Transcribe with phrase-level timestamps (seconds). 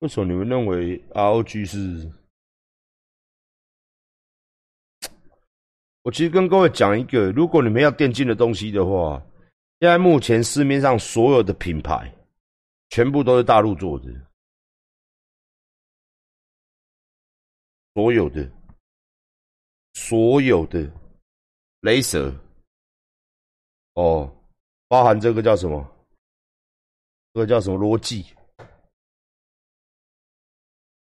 [0.00, 2.10] 为什么你们认为 ROG 是？
[6.02, 9.20] 我其实跟各位讲一个，如果你们要电竞的东西的话，
[9.80, 12.10] 现在目前市面上所有的品牌，
[12.90, 14.06] 全部都是大陆做的，
[17.94, 18.50] 所有的，
[19.94, 20.90] 所有的，
[21.80, 22.32] 雷蛇，
[23.94, 24.32] 哦，
[24.86, 25.84] 包含这个叫什么？
[27.34, 27.76] 这个叫什么？
[27.76, 28.24] 逻辑？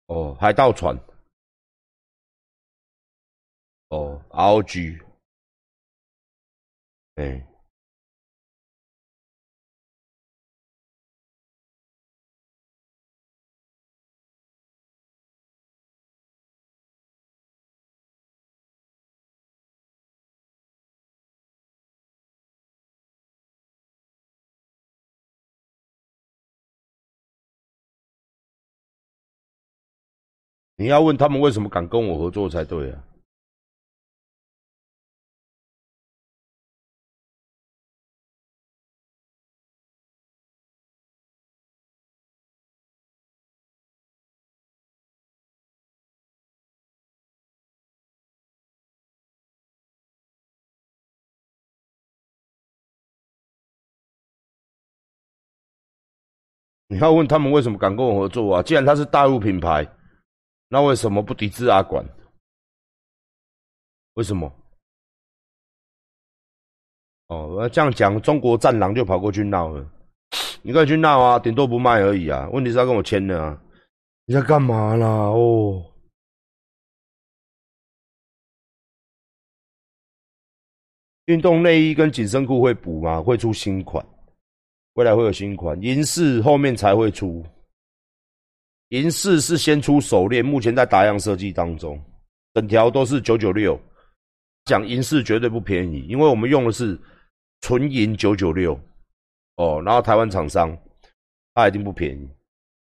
[0.08, 0.98] 哦，海盗船。
[3.90, 5.02] 哦，ROG，
[7.16, 7.46] 哎，
[30.80, 33.04] 你要问他们为什么敢跟我合作才对啊？
[56.90, 58.64] 你要问他们为什么敢跟我合作啊？
[58.64, 59.86] 既然他是大陆品牌，
[60.70, 62.06] 那为什么不抵制阿管？
[64.14, 64.52] 为什么？
[67.28, 69.86] 哦，那这样讲，中国战狼就跑过去闹了。
[70.62, 72.50] 你可以去闹啊，顶多不卖而已啊。
[72.52, 73.62] 问题是要跟我签的啊。
[74.26, 75.08] 你在干嘛啦？
[75.08, 75.86] 哦，
[81.26, 83.22] 运动内衣跟紧身裤会补吗？
[83.22, 84.06] 会出新款。
[84.94, 87.46] 未来会有新款银饰，后面才会出。
[88.90, 92.02] 银饰是先出手链，目前在打样设计当中，
[92.54, 93.80] 整条都是九九六。
[94.66, 97.00] 讲银饰绝对不便宜，因为我们用的是
[97.62, 98.80] 纯银九九六
[99.56, 99.82] 哦。
[99.86, 100.78] 然后台湾厂商，
[101.54, 102.30] 它一定不便宜，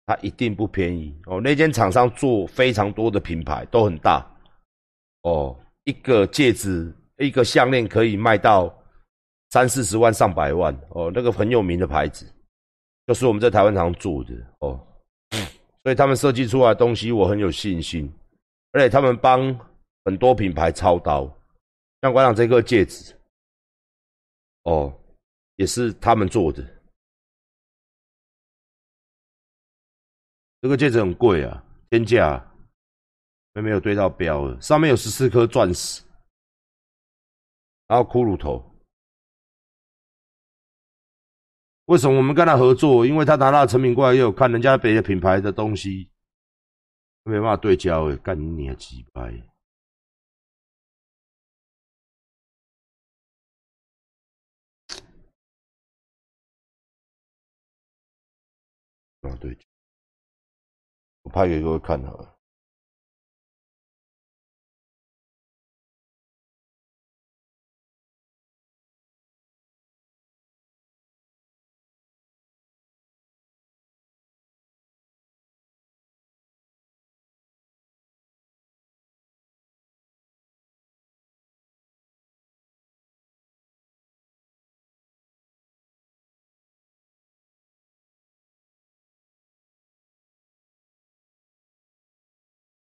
[0.06, 1.40] 它一定不便宜哦。
[1.40, 4.24] 那间厂商做非常多的品牌，都很大
[5.22, 5.56] 哦。
[5.84, 8.74] 一个戒指，一个项链可以卖到。
[9.50, 12.30] 三四十万、上百万哦，那个很有名的牌子，
[13.06, 14.78] 就是我们在台湾厂做的哦，
[15.88, 18.12] 所以他们设计出来的东西我很有信心，
[18.72, 19.58] 而且他们帮
[20.04, 21.24] 很多品牌操刀，
[22.02, 23.16] 像馆长这个戒指，
[24.64, 24.94] 哦，
[25.56, 26.62] 也是他们做的，
[30.60, 32.38] 这个戒指很贵啊，天价，
[33.54, 36.02] 还没有对到标，上面有十四颗钻石，
[37.86, 38.62] 然后骷髅头。
[41.88, 43.06] 为什么我们跟他合作？
[43.06, 46.10] 因为他拿到成品过来，又有看人家别的品牌的东西，
[47.24, 49.22] 没办法对焦诶，干你啊鸡掰！
[59.22, 59.58] 啊对，
[61.22, 62.37] 我拍给各位看好了。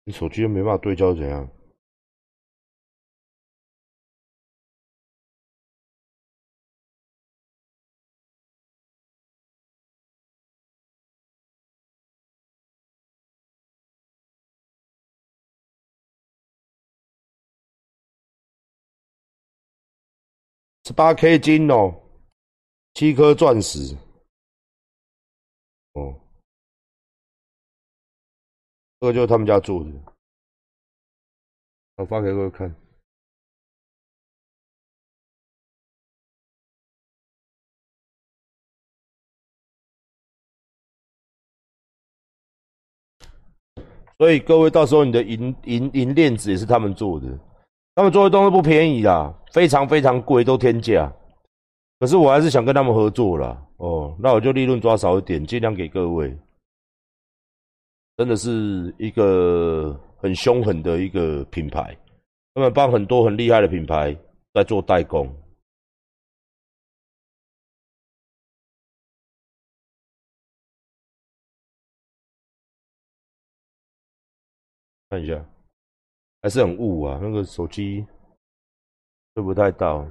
[0.10, 1.48] 你手机又没办法对焦，怎样？
[20.86, 21.94] 十八 K 金哦，
[22.96, 23.96] 七颗钻石，
[25.94, 26.29] 哦。
[29.00, 29.90] 这个就是他们家做的，
[31.96, 32.76] 我发给各位看。
[44.18, 47.28] 所以各位到时候你的银银银链子也是他们做的，
[47.96, 51.10] 他们做的东西不便宜啦，非常非常贵，都天价。
[52.02, 56.38] 可是我还是想跟他们合作啦，哦，那我就利润抓少一点，尽量给各位。
[58.20, 61.98] 真的是一个很凶狠的一个品牌，
[62.54, 64.14] 他们帮很多很厉害的品牌
[64.54, 65.34] 在做代工。
[75.08, 75.46] 看一下，
[76.42, 78.06] 还是很雾啊，那个手机
[79.34, 80.06] 对不太到。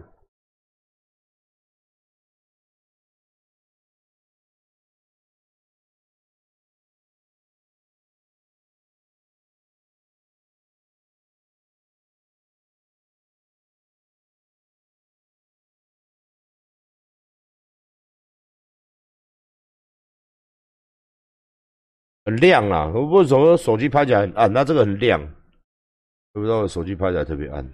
[22.29, 22.93] 很亮啊！
[22.95, 24.53] 我为什么手机拍起来很暗？
[24.53, 25.19] 那这个很亮，
[26.35, 27.67] 不知道手机拍起来特别暗。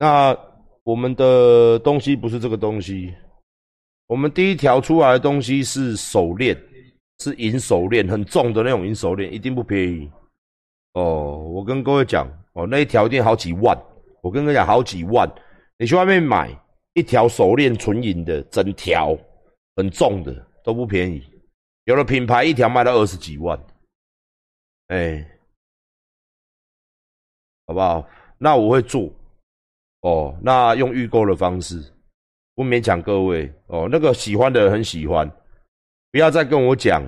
[0.00, 0.36] 那
[0.82, 3.14] 我们的东西不是这个东西，
[4.08, 6.60] 我们第一条出来的东西是手链，
[7.20, 10.10] 是银手链，很重的那种银手链，一定不便宜。
[10.94, 13.80] 哦，我跟各位讲，哦，那一条一定好几万。
[14.22, 15.32] 我跟各位讲，好几万，
[15.78, 16.65] 你去外面买。
[16.96, 19.14] 一条手链纯银的，整条
[19.76, 20.34] 很重的
[20.64, 21.22] 都不便宜，
[21.84, 23.62] 有的品牌一条卖到二十几万，
[24.86, 25.22] 哎，
[27.66, 28.08] 好不好？
[28.38, 29.12] 那我会做
[30.00, 31.84] 哦，那用预购的方式，
[32.54, 33.86] 不勉强各位哦。
[33.92, 35.30] 那个喜欢的人很喜欢，
[36.10, 37.02] 不要再跟我讲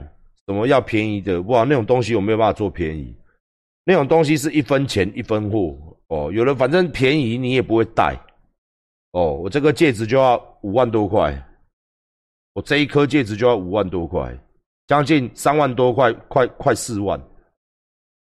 [0.47, 3.17] 什么要便宜的，哇，那种东西我没有办法做便宜，
[3.85, 5.75] 那种东西是一分钱一分货
[6.09, 6.31] 哦。
[6.31, 8.15] 有的反正便宜你也不会带。
[9.13, 11.33] 哦，我这个戒指就要五万多块，
[12.53, 14.37] 我这一颗戒指就要五万多块，
[14.87, 17.19] 将近三万多块，快快四万，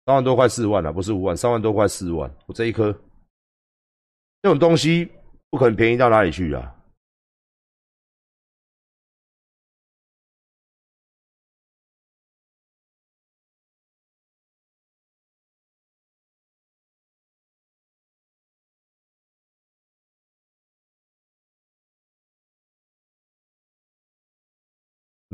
[0.04, 2.92] 三万多块四万啊，不是五万，三万多块四万，我这一颗，
[4.42, 5.10] 这种东西
[5.50, 6.73] 不可能便宜到哪里去啊！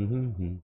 [0.00, 0.60] 嗯哼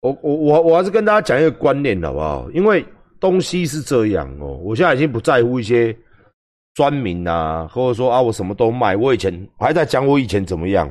[0.00, 2.50] 我我我我还是跟大家讲一个观念好不好？
[2.52, 2.84] 因为
[3.18, 5.96] 东西是这样哦，我现在已经不在乎一些
[6.74, 8.94] 专名啊，或者说啊我什么都卖。
[8.96, 10.88] 我以前还在讲我以前怎么样，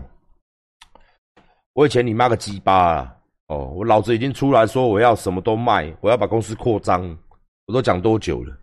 [1.74, 3.16] 我以前你妈个鸡巴啊！
[3.48, 7.18] 哦，我老子已经出来说我要什么都卖，我要把公司扩张，
[7.68, 8.58] 我都讲多久了？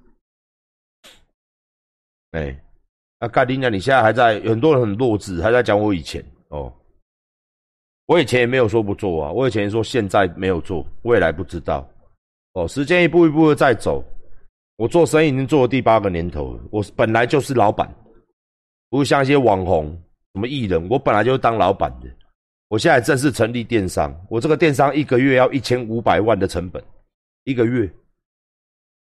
[2.33, 2.55] 哎，
[3.19, 3.71] 那盖丁呢？
[3.71, 6.71] 你现在还在，很多人很弱智，还在讲我以前哦。
[8.07, 11.89] 我以前也没有说不做啊，我以前说现在没有做，未来不知道。
[12.53, 14.05] 哦，时间一步一步的在走，
[14.77, 16.63] 我做生意已经做了第八个年头了。
[16.71, 17.93] 我本来就是老板，
[18.91, 19.87] 不像一些网红、
[20.35, 22.09] 什么艺人，我本来就是当老板的。
[22.69, 26.85] 我现在正式成立电商，我这个电商一个月要一千五百万的成本，
[27.45, 27.91] 一个月，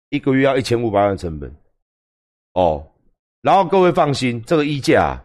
[0.10, 1.54] 一个月要一千五百万的成本。
[2.54, 2.86] 哦，
[3.42, 5.20] 然后各位放心，这个衣架，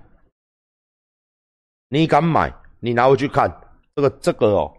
[1.88, 3.52] 你敢买，你拿回去看。
[3.96, 4.72] 这个这个哦，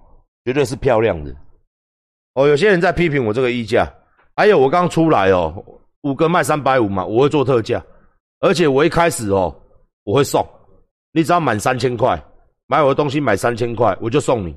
[0.46, 1.36] 绝对是漂亮的
[2.36, 2.48] 哦。
[2.48, 3.92] 有些人在批评我这个溢价，
[4.36, 5.54] 还有我刚出来哦，
[6.04, 7.84] 五个卖三百五嘛，我会做特价，
[8.40, 9.54] 而且我一开始哦，
[10.04, 10.48] 我会送，
[11.14, 12.24] 你只要满三千块，
[12.68, 14.56] 买我的东西买三千块，我就送你，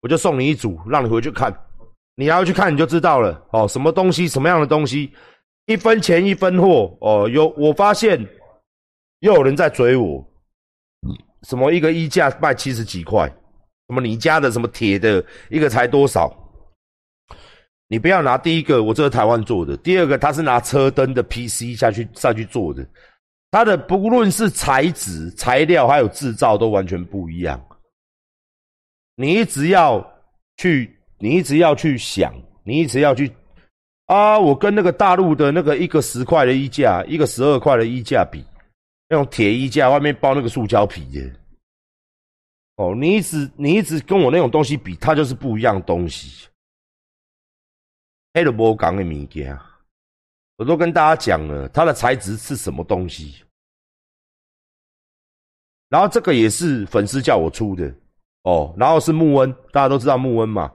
[0.00, 1.54] 我就送你一组，让你回去看，
[2.14, 3.68] 你要去看你就知道了哦。
[3.68, 5.12] 什么东西，什么样的东西，
[5.66, 7.28] 一分钱一分货哦。
[7.28, 8.18] 有我发现
[9.20, 10.26] 又有人在追我，
[11.42, 13.30] 什么一个衣架卖七十几块。
[13.88, 16.32] 什么你家的什么铁的一个才多少？
[17.88, 19.74] 你不要拿第一个，我这是台湾做的。
[19.78, 22.86] 第二个，他是拿车灯的 PC 下去下去做的，
[23.50, 27.58] 它的不论是材质、材料还有制造都完全不一样。
[29.16, 30.06] 你一直要
[30.58, 33.32] 去，你一直要去想，你一直要去
[34.04, 34.38] 啊！
[34.38, 38.44] 我跟那个大陆的那个一个十块的衣架，一个十二块的衣架比，
[39.08, 41.30] 那种铁衣架外面包那个塑胶皮的。
[42.78, 46.48] 哦，你一直你一直跟我那种东西比，它就是不一样东西。
[48.34, 49.58] 黑的波港的物件，
[50.56, 53.44] 我都跟大家讲了，它的材质是什么东西。
[55.88, 57.92] 然后这个也是粉丝叫我出的
[58.42, 60.72] 哦，然后是木恩，大家都知道木恩嘛，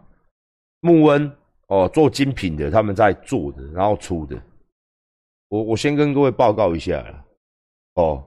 [0.81, 1.33] 木恩
[1.67, 4.36] 哦做精品的，他们在做的，然后出的。
[5.48, 7.01] 我我先跟各位报告一下
[7.93, 8.22] 哦，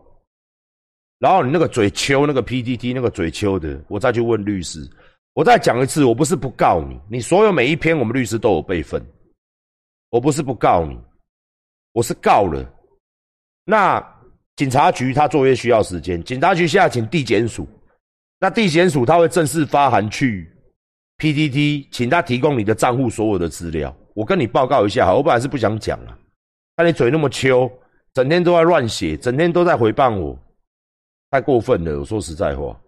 [1.19, 4.81] 然后你那个嘴丘那个 PTT 那个嘴丘的，我再去问律师。
[5.35, 9.05] 我再讲一次，我不是不告你，你所有每一篇我们律师都有备份。
[10.11, 10.99] 我不是不告你，
[11.93, 12.65] 我是告了。
[13.65, 14.03] 那
[14.55, 17.69] 警察局他作业需要时间，警察局现在请地检署，
[18.41, 20.51] 那地检署他会正式发函去
[21.19, 23.95] PTT，请他提供你的账户所有的资料。
[24.15, 26.17] 我跟你报告一下，我本来是不想讲了，
[26.77, 27.71] 看你嘴那么秋，
[28.15, 30.39] 整天都在乱写，整天都在回谤我，
[31.31, 31.99] 太过分了。
[31.99, 32.79] 我说实在话，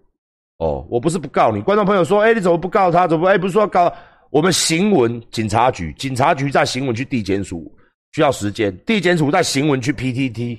[0.58, 3.06] 哦，我不是不告你，观众朋友说，哎，你怎么不告他？
[3.06, 3.28] 怎么？
[3.28, 3.92] 哎，不是说告？
[4.30, 7.70] 我们行文警察局，警察局在行文去地检署
[8.12, 10.58] 需要时间，地检署在行文去 PTT，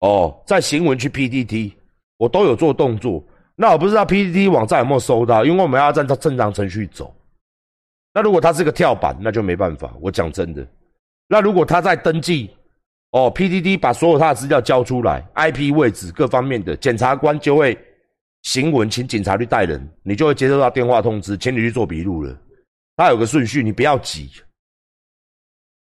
[0.00, 1.72] 哦，在行文去 PTT，
[2.16, 3.22] 我都有做动作。
[3.54, 7.14] 那我不知道 PTT 网站有没有收到，因为我们要按照正常程序走。
[8.12, 9.94] 那如果他是个跳板，那就没办法。
[10.00, 10.66] 我讲真的，
[11.28, 12.50] 那如果他在登记，
[13.10, 17.76] 哦，PDD 把所有他的资料交出来，IP 位置各方面的，检察官就会
[18.42, 22.36] 行文请警察去带人，你就会接收到电话通知，请你去做笔录了。
[22.96, 24.30] 他有个顺序，你不要急。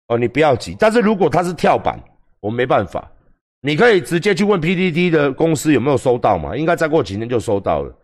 [0.09, 0.75] 哦，你不要急。
[0.79, 2.03] 但是如果他是跳板，
[2.41, 3.11] 我们没办法。
[3.61, 6.57] 你可以直接去问 PDD 的公司有没有收到嘛？
[6.57, 7.95] 应该再过几天就收到了。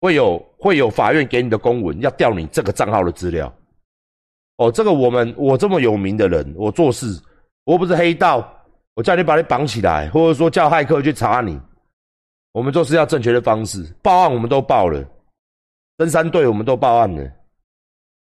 [0.00, 3.54] 会有会有法院给你的公文，要调你这个账号的资料。
[4.56, 7.06] 哦，这个我们我这么有名的人，我做事
[7.64, 8.46] 我不是黑道，
[8.94, 11.60] 我叫你把你绑起来，或者说叫骇客去查你。
[12.52, 15.02] 我们做事要正确的方式，报案我们都报了，
[15.96, 17.30] 登山队我们都报案了。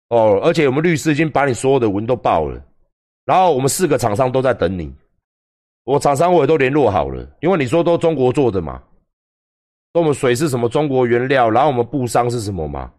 [0.10, 2.62] 哦，而且我们律师已经把你所有的文都报了，
[3.25, 4.94] 然后我们四个厂商都在等你，
[5.84, 8.82] 我厂商我也都联络好了，因为你说都中国做的嘛，
[9.94, 12.91] 说我们水是什么中国原料，然后我们布商是什么嘛，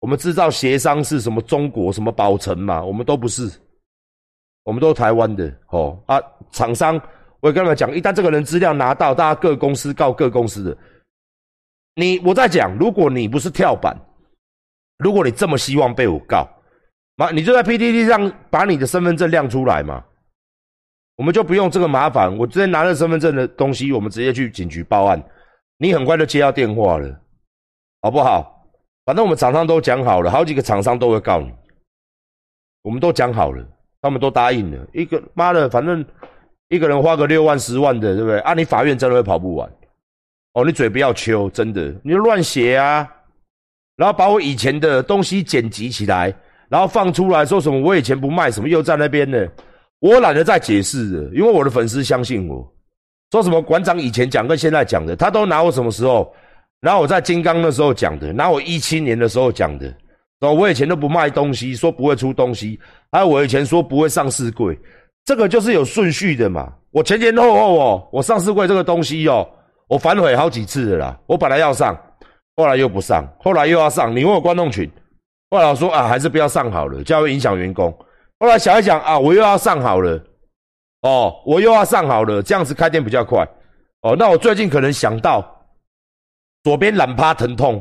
[0.00, 3.50] 我们制造协商是什么中国什么宝成嘛，我们都不是，
[4.68, 6.20] 我们都台湾的哦啊，
[6.50, 7.00] 厂商
[7.40, 10.76] 我也跟他们讲，一旦这个人资料拿到，大家各公司告各公司的，
[11.94, 13.96] 你我在讲，如果你不是跳板。
[14.98, 16.46] 如果你这么希望被我告，
[17.16, 20.04] 嘛，你就在 PTT 上把你的身份证亮出来嘛，
[21.16, 22.36] 我们就不用这个麻烦。
[22.36, 25.22] 我直接拿着身份证的东西，我们直接去警局报案，
[25.78, 27.18] 你很快就接到电话了，
[28.02, 28.68] 好不好？
[29.06, 31.50] 反正我们厂商都讲好了，好几个厂商都会告你，
[32.82, 33.64] 我们都讲好了，
[34.00, 34.86] 他们都答应了。
[34.92, 36.04] 一个妈的，反正
[36.68, 38.38] 一个人花个六万、十万的，对不对？
[38.40, 39.70] 啊，你法院真的会跑不完。
[40.54, 43.08] 哦，你嘴不要抽，真的，你就乱写啊。
[43.96, 46.34] 然后把我以前的东西剪辑起来，
[46.68, 49.46] 然后放出来说什么我以前不卖什么，又在那边呢。
[50.00, 52.66] 我懒得再解释了，因为我的粉丝相信我。
[53.32, 56.32] 说什么馆长以前讲跟现在讲的，他都拿我什么时候？
[56.80, 59.92] 拿我在金刚的时候讲的，拿我一七年的时候讲的。
[60.40, 62.78] 哦，我以前都不卖东西，说不会出东西，
[63.10, 64.78] 还有我以前说不会上市柜，
[65.24, 66.72] 这个就是有顺序的嘛。
[66.90, 69.48] 我前前后后哦，我上市柜这个东西哦，
[69.88, 71.18] 我反悔好几次的啦。
[71.26, 71.96] 我本来要上。
[72.56, 74.10] 后来又不上，后来又要上。
[74.16, 74.90] 你问我观众群，
[75.48, 77.96] 后来我说啊，还是不要上好了，这样会影响员工。
[78.40, 80.20] 后来想一想啊，我又要上好了，
[81.02, 83.46] 哦，我又要上好了，这样子开店比较快。
[84.02, 85.40] 哦，那我最近可能想到
[86.64, 87.80] 左边懒趴疼痛，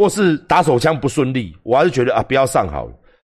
[0.00, 2.92] 或是打手枪不顺利，我还是觉得啊，不要上好了。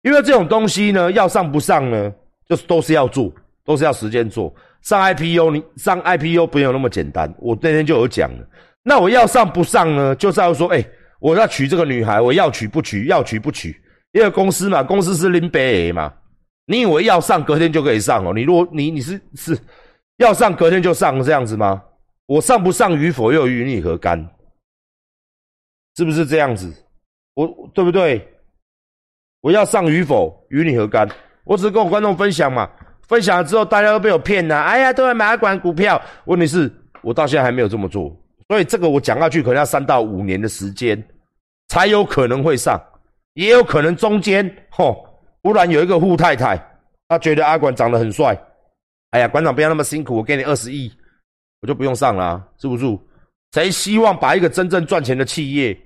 [0.04, 2.14] 因为这种东西呢，要上不上呢，
[2.48, 3.34] 就是都是要做，
[3.66, 4.54] 都是要时间做。
[4.84, 7.34] 上 IPO，你上 IPO 不用那么简单。
[7.40, 8.48] 我那天就有讲了。
[8.84, 10.14] 那我要上不上呢？
[10.18, 10.86] 就是要说，哎，
[11.20, 13.76] 我要娶这个女孩，我要娶不娶，要娶不娶？
[14.12, 16.14] 因为公司嘛，公司是林北嘛，
[16.68, 18.32] 你以为要上隔天就可以上哦？
[18.36, 19.58] 你如果你你是是
[20.18, 21.82] 要上隔天就上这样子吗？
[22.28, 24.24] 我上不上与否又与你何干？
[25.98, 26.74] 是不是这样子？
[27.34, 28.28] 我对不对？
[29.42, 31.10] 我要上与否与你何干？
[31.46, 32.70] 我只是跟我观众分享嘛，
[33.08, 36.00] 分享了之后大家都被我骗了，哎呀，都在买阿管股票。
[36.26, 36.72] 问题是，
[37.02, 38.16] 我到现在还没有这么做。
[38.48, 41.02] 所以这个我讲下去可能要三到五年的时间，
[41.70, 42.80] 才有可能会上，
[43.34, 45.04] 也有可能中间吼，
[45.42, 46.58] 忽然有一个富太太，
[47.08, 48.38] 她觉得阿管长得很帅，
[49.12, 50.92] 哎呀，馆长不要那么辛苦，我给你二十亿，
[51.62, 52.86] 我就不用上了，是不是？
[53.52, 55.78] 谁希望把一个真正赚钱的企业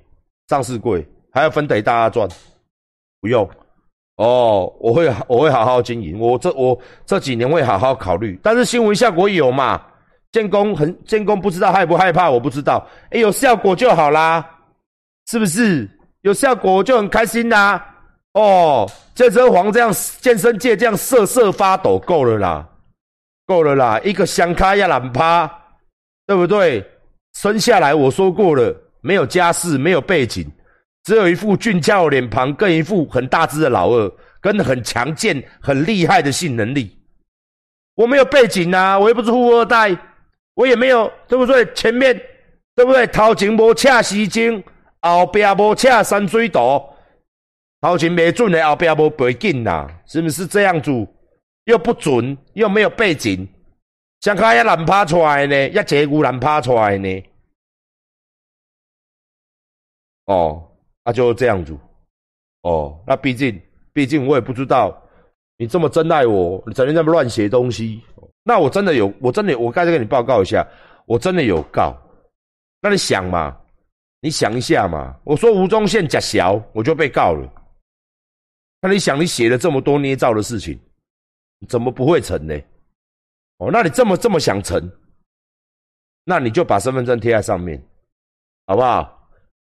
[0.48, 2.28] 上市柜，还要分给大家赚？
[3.22, 3.50] 不用
[4.18, 9.82] 哦，我会我会好好经营，我这我这几年会好好考虑，但是新闻效果有嘛？
[10.32, 12.86] 建工很建工不知道害不害怕，我不知道。
[13.10, 14.46] 哎，有效果就好啦，
[15.28, 15.90] 是不是？
[16.22, 17.84] 有效果就很开心啦。
[18.34, 22.68] 哦，健身房这样，健身界这样瑟瑟发抖，够了啦，
[23.46, 24.00] 够了啦。
[24.04, 25.50] 一个香咖要懒趴，
[26.28, 26.86] 对不对？
[27.36, 30.50] 生下来我说过了，没有家世，没有背景，
[31.04, 34.12] 只有一副俊俏的脸庞，跟一副很大只的老二，
[34.42, 36.98] 跟很强健、很厉害的性能力。
[37.96, 39.96] 我没有背景啊，我又不是富二代。
[40.56, 41.66] 我也没有，对不对？
[41.74, 42.18] 前面
[42.74, 43.06] 对不对？
[43.08, 44.64] 头前无恰西经，
[45.02, 46.82] 后边无恰山水图，
[47.82, 50.90] 头前没准的，后边无背景呐，是不是这样子？
[51.66, 53.46] 又不准，又没有背景，
[54.22, 57.24] 像开一难拍出来呢，一节骨难拍出来呢。
[60.26, 60.68] 哦，
[61.04, 61.78] 那就这样子。
[62.62, 63.62] 哦，那毕竟，
[63.94, 65.00] 毕竟我也不知道
[65.58, 68.02] 你这么真爱我，你整天在那乱写东西。
[68.42, 70.68] 那我真的有，我真的，我刚才跟你报告一下，
[71.06, 71.96] 我真的有告。
[72.82, 73.56] 那你想嘛，
[74.22, 75.16] 你想一下嘛。
[75.24, 77.48] 我说吴宗宪假小，我就被告了。
[78.82, 80.80] 那你想，你写了这么多捏造的事情，
[81.70, 82.60] 怎么不会成呢？
[83.66, 84.80] 哦，那你这么这么想成，
[86.24, 87.82] 那你就把身份证贴在上面，
[88.68, 89.28] 好不好？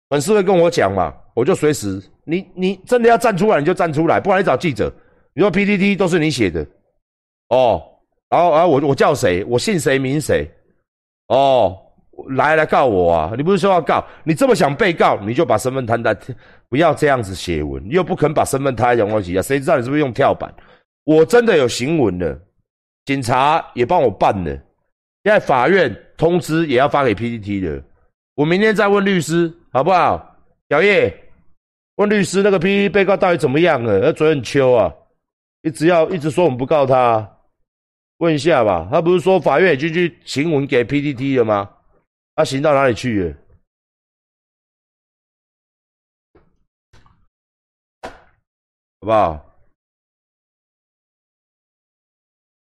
[0.09, 2.01] 粉丝会跟我讲嘛，我就随时。
[2.25, 4.91] 你你真的要站出来，你就站出来，不然你找记者。
[5.35, 6.65] 你说 PPT 都是你写的，
[7.49, 7.83] 哦，
[8.29, 9.43] 然后啊，我我叫谁？
[9.45, 10.49] 我姓谁名谁？
[11.27, 11.77] 哦，
[12.35, 13.33] 来来告我啊！
[13.35, 14.05] 你不是说要告？
[14.23, 16.15] 你这么想被告，你就把身份摊在，
[16.69, 20.53] 不要这样子写文，又不肯把身份摊在阳光底下，谁知道你是不是用跳板？
[21.03, 22.39] 我真的有行文了，
[23.05, 24.51] 警察也帮我办了，
[25.23, 27.83] 现在法院通知也要发给 PPT 的。
[28.35, 30.35] 我明天再问律师，好不好？
[30.69, 31.13] 小叶，
[31.95, 33.99] 问律师那个 P 被告到底怎么样了？
[33.99, 34.91] 那嘴很秋啊，
[35.61, 37.29] 一直要一直说我们不告他。
[38.17, 41.69] 问一下吧，他不是说法院已经去行文给 PPT 了吗？
[42.35, 43.35] 他行到哪里去了？
[49.01, 49.52] 好不好？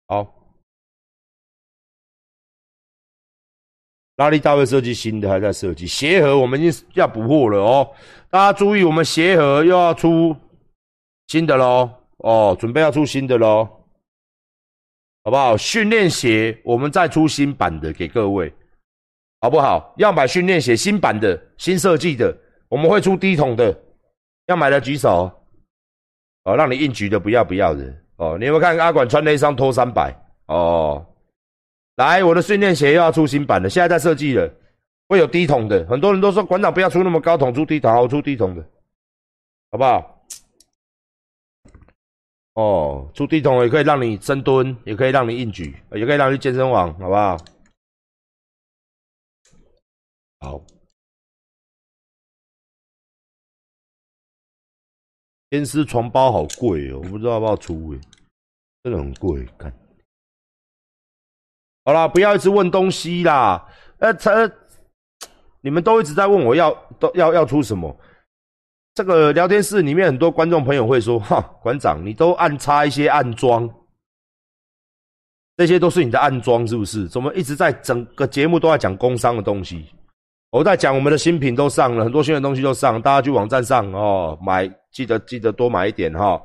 [0.06, 0.32] 好。
[4.16, 7.94] 拉力大卫设计新的还在设计，鞋盒我们已经要补货了哦，
[8.30, 10.34] 大家注意，我们鞋盒又要出
[11.26, 13.68] 新的喽哦，准备要出新的喽，
[15.22, 15.54] 好不好？
[15.54, 18.50] 训练鞋我们再出新版的给各位，
[19.42, 19.92] 好不好？
[19.98, 22.34] 要买训练鞋新版的新设计的，
[22.70, 23.78] 我们会出低筒的，
[24.46, 25.30] 要买的举手
[26.44, 30.14] 哦，让你硬举的不要不要的哦，你有没有看阿管穿那双拖三百
[30.46, 31.06] 哦？
[31.96, 34.50] 来，我的训练鞋又要出新版了，现在在设计了，
[35.08, 35.84] 会有低筒的。
[35.86, 38.62] 很多人都说馆长不要出那么高筒，出低筒，我出低筒的，
[39.70, 40.22] 好不好？
[42.54, 47.36] 哦，出低筒也可以让你深蹲，也可以让你硬举，也可以让你健身房，好不好？
[50.40, 50.62] 好。
[55.50, 58.00] 天丝床包好贵哦，我不知道要不要出诶，
[58.82, 59.72] 真的很贵，看。
[61.84, 63.68] 好啦，不要一直问东西啦。
[63.98, 64.50] 呃，呃，
[65.60, 67.96] 你们都一直在问我要都要要出什么？
[68.94, 73.68] 这个聊天室里面很多观众朋友会说：“哈，馆长，你都暗插一些暗装，
[75.56, 77.06] 这些都是你的暗装，是不是？
[77.06, 79.86] 怎么一直在整个节目都在讲工商的东西？
[80.50, 86.40] 我在讲我们的新品都上了，很多新的东西都上，大家去网站上哦买，记得记得多买一点哈。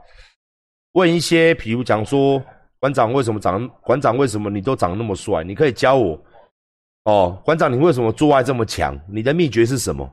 [0.93, 2.41] 问一些，比如讲说。
[2.81, 3.69] 馆长为什么长？
[3.83, 5.43] 馆长为什么你都长那么帅？
[5.43, 6.19] 你可以教我
[7.03, 7.39] 哦。
[7.45, 8.99] 馆长，你为什么做爱这么强？
[9.07, 10.11] 你的秘诀是什么？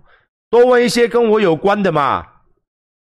[0.51, 2.27] 多问一些跟我有关的嘛，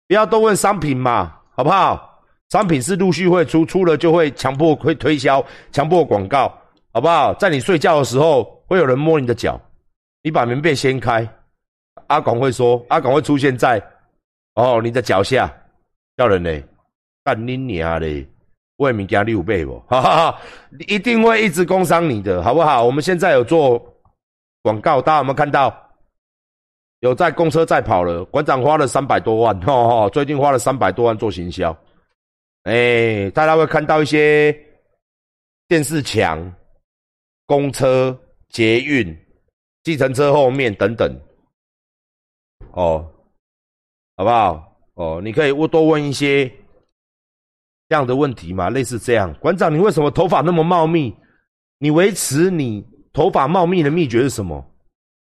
[0.07, 2.21] 不要多问商品嘛，好不好？
[2.51, 5.43] 商品是陆续会出，出了就会强迫会推销，
[5.73, 6.53] 强迫广告，
[6.93, 7.33] 好不好？
[7.33, 9.59] 在你睡觉的时候，会有人摸你的脚，
[10.25, 11.29] 你把棉被掀开，
[12.07, 13.79] 阿广会说，阿广会出现在
[14.55, 15.55] 哦你的脚下，
[16.17, 16.51] 叫人呢，
[17.23, 18.27] 干你娘嘞！
[18.79, 19.79] 为民家六倍不？
[19.81, 20.41] 哈哈哈，
[20.89, 22.83] 一定会一直工伤你的，好不好？
[22.83, 23.79] 我们现在有做
[24.63, 25.79] 广告，大家有没有看到？
[27.01, 31.77] 有在公车在跑了，馆长花了三百多万，哈哈，最近花了三百多万做行销。
[32.63, 34.59] 哎，大家会看到一些
[35.69, 36.51] 电视墙、
[37.45, 39.15] 公车、捷运、
[39.85, 41.09] 计程车后面等等。
[42.73, 43.09] 哦，
[44.17, 44.77] 好不好？
[44.95, 46.51] 哦，你可以多问一些。
[47.87, 51.15] 这样的问题嘛，类似这样，馆长，你为什么头发那么茂密？
[51.79, 54.59] 你维持你头发茂密的秘诀是什么？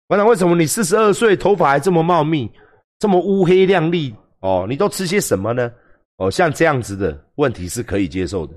[0.07, 2.49] 馆长，为什么你四十二岁头发还这么茂密，
[3.01, 4.14] 这么乌黑亮丽？
[4.38, 5.71] 哦，你都吃些什么呢？
[6.19, 8.55] 哦，像这样子的问题是可以接受的，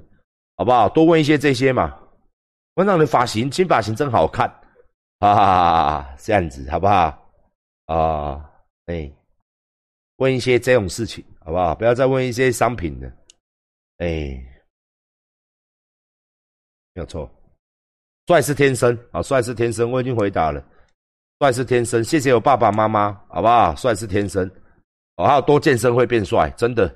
[0.58, 0.88] 好不好？
[0.88, 1.92] 多问一些这些嘛。
[2.76, 4.48] 馆长的发型，新发型真好看，
[5.20, 7.32] 哈哈哈哈这样子好不好？
[7.88, 8.52] 啊，
[8.86, 9.12] 哎，
[10.18, 11.74] 问一些这种事情，好不好？
[11.74, 13.08] 不要再问一些商品的。
[13.98, 14.08] 哎，
[16.94, 17.30] 没有错，
[18.28, 20.64] 帅是天生啊，帅是天生，我已经回答了，
[21.40, 23.76] 帅是天生，谢谢我爸爸妈妈，好不好？
[23.76, 24.48] 帅是天生，
[25.16, 26.88] 哦，还有多健身会变帅，真的，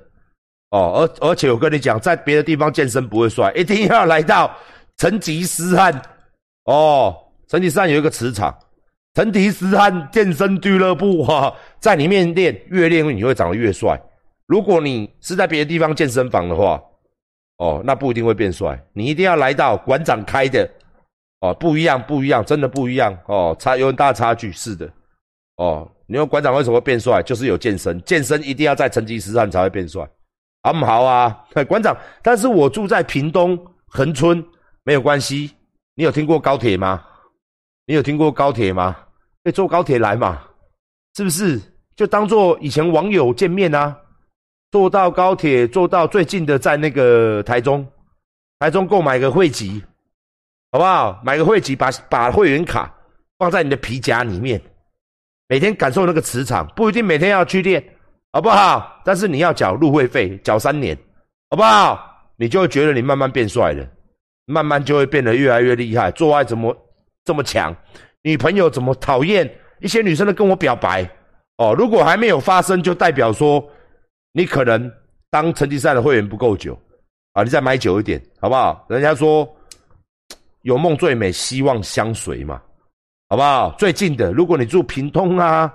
[0.70, 4.54] 哦，而而且我跟你讲，在别的地方健身不会帅，一定要来到
[4.98, 5.92] 成吉思汗，
[6.64, 7.16] 哦，
[7.52, 8.56] 成吉思汗有一个磁场，
[9.12, 14.00] 成吉思汗健身俱乐部 哈，在里面练，越练你会长得越帅。
[14.46, 16.82] 如果你是在别的地方健身房的话，
[17.58, 18.82] 哦，那不一定会变帅。
[18.94, 20.66] 你一定要来到馆长开的，
[21.40, 24.90] 哦，不一样，不一样，真的不一样哦，差有很大差距，是的，
[25.56, 27.22] 哦，你说馆长为什么会变帅？
[27.22, 30.08] 就是有健身，健身一定要在成吉思汗才会变帅。
[30.62, 31.44] 好不好啊？
[31.68, 34.42] 馆长，但是我住在屏东恒春，
[34.84, 35.50] 没有关系。
[35.94, 37.04] 你有听过高铁吗？
[37.86, 38.96] 你有听过高铁吗？
[39.42, 40.42] 可以坐高铁来嘛？
[41.16, 41.60] 是不是？
[41.96, 43.96] 就当做以前网友见面啊，
[44.70, 47.86] 坐到高铁，坐到最近的，在那个台中，
[48.58, 49.82] 台中购买个会籍，
[50.70, 51.20] 好不好？
[51.24, 52.92] 买个会籍，把把会员卡
[53.38, 54.60] 放在你的皮夹里面，
[55.48, 57.84] 每天感受那个磁场，不一定每天要去练。
[58.34, 58.98] 好不好？
[59.04, 60.96] 但是你要缴入会费，缴三年，
[61.50, 62.08] 好不好？
[62.36, 63.86] 你就会觉得你慢慢变帅了，
[64.46, 66.10] 慢慢就会变得越来越厉害。
[66.12, 66.74] 做爱怎么
[67.24, 67.74] 这么强？
[68.22, 69.50] 女朋友怎么讨厌？
[69.80, 71.08] 一些女生都跟我表白
[71.56, 71.74] 哦。
[71.76, 73.64] 如果还没有发生，就代表说
[74.32, 74.90] 你可能
[75.30, 76.78] 当成吉思汗的会员不够久
[77.32, 78.86] 啊，你再买久一点，好不好？
[78.88, 79.48] 人家说
[80.62, 82.60] 有梦最美，希望相随嘛，
[83.28, 83.74] 好不好？
[83.78, 85.72] 最近的，如果你住屏东啊。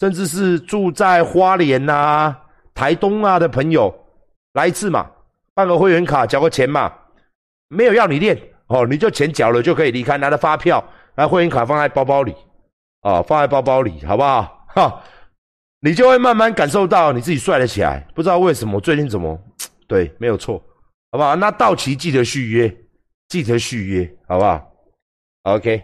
[0.00, 2.40] 甚至是住在花莲啊、
[2.72, 3.92] 台东啊的朋友，
[4.52, 5.10] 来一次嘛，
[5.54, 6.94] 办个会员卡，交个钱嘛，
[7.66, 10.82] 没有要你练哦，你就钱缴了就可以离开，拿着发票，
[11.16, 12.34] 拿会员卡放在包包里，
[13.00, 14.66] 啊，放在包包里，好不好？
[14.68, 15.02] 哈，
[15.80, 18.06] 你就会慢慢感受到你自己帅了起来。
[18.14, 19.40] 不知道为什么最近怎么，
[19.86, 20.62] 对，没有错，
[21.10, 21.34] 好不好？
[21.36, 22.76] 那到期记得续约，
[23.28, 24.72] 记得续约，好不好
[25.44, 25.82] ？OK，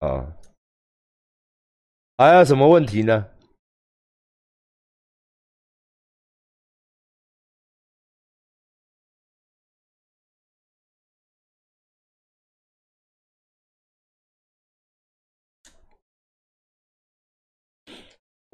[0.00, 0.26] 啊，
[2.18, 3.24] 还有什么问题呢？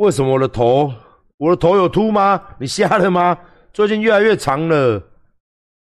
[0.03, 0.93] 为什么我的头，
[1.37, 2.57] 我的头有秃吗？
[2.59, 3.39] 你瞎了吗？
[3.73, 5.01] 最近越来越长了，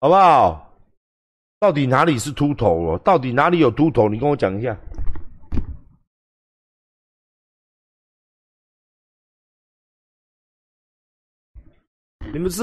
[0.01, 0.75] 好不好？
[1.58, 2.97] 到底哪里是秃头哦？
[2.99, 4.10] 到底哪里有秃头？
[4.10, 4.77] 你跟我讲一下。
[12.34, 12.62] 你们是？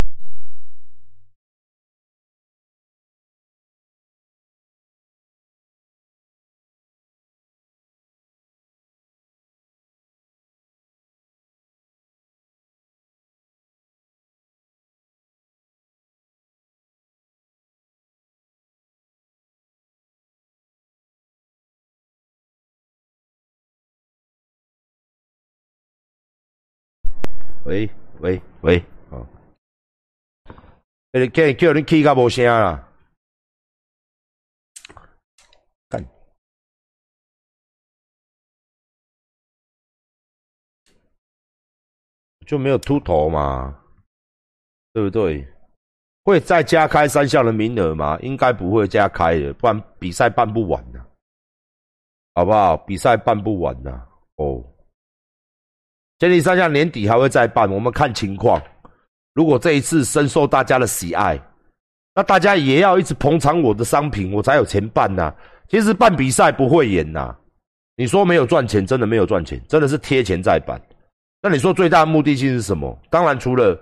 [27.66, 29.26] 喂喂喂，哦，
[31.32, 32.88] 叫叫你气到无声啦，
[42.46, 43.82] 就没有秃头嘛，
[44.92, 45.52] 对不对？
[46.22, 48.16] 会再加开三项的名额吗？
[48.20, 51.04] 应该不会加开的，不然比赛办不完的，
[52.36, 52.76] 好不好？
[52.76, 53.90] 比赛办不完的，
[54.36, 54.64] 哦。
[56.18, 58.60] 接力三项年底还会再办，我们看情况。
[59.34, 61.38] 如果这一次深受大家的喜爱，
[62.14, 65.34] 那大家也要一直捧场我的商品，我才有钱办呐。
[65.68, 67.34] 其实办比赛不会演呐。
[67.96, 70.80] 你说没有赚钱，真的没有赚钱，真的是贴钱在办。
[71.42, 72.98] 那你说最大的目的性是什么？
[73.10, 73.78] 当然除了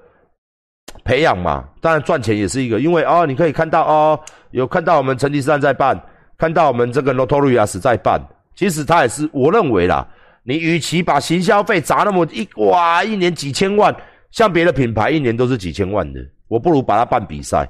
[1.04, 2.80] 培养嘛，当然赚钱也是一个。
[2.80, 4.18] 因为哦，你可以看到哦，
[4.50, 5.96] 有看到我们成吉思汗在办，
[6.36, 8.20] 看到我们这个 Notorious 在办，
[8.56, 10.04] 其实他也是我认为啦。
[10.46, 13.94] 你与其把行销费砸那么一哇，一年几千万，
[14.30, 17.68] 像别的品牌一年都是几千万的，我不如把它办比赛。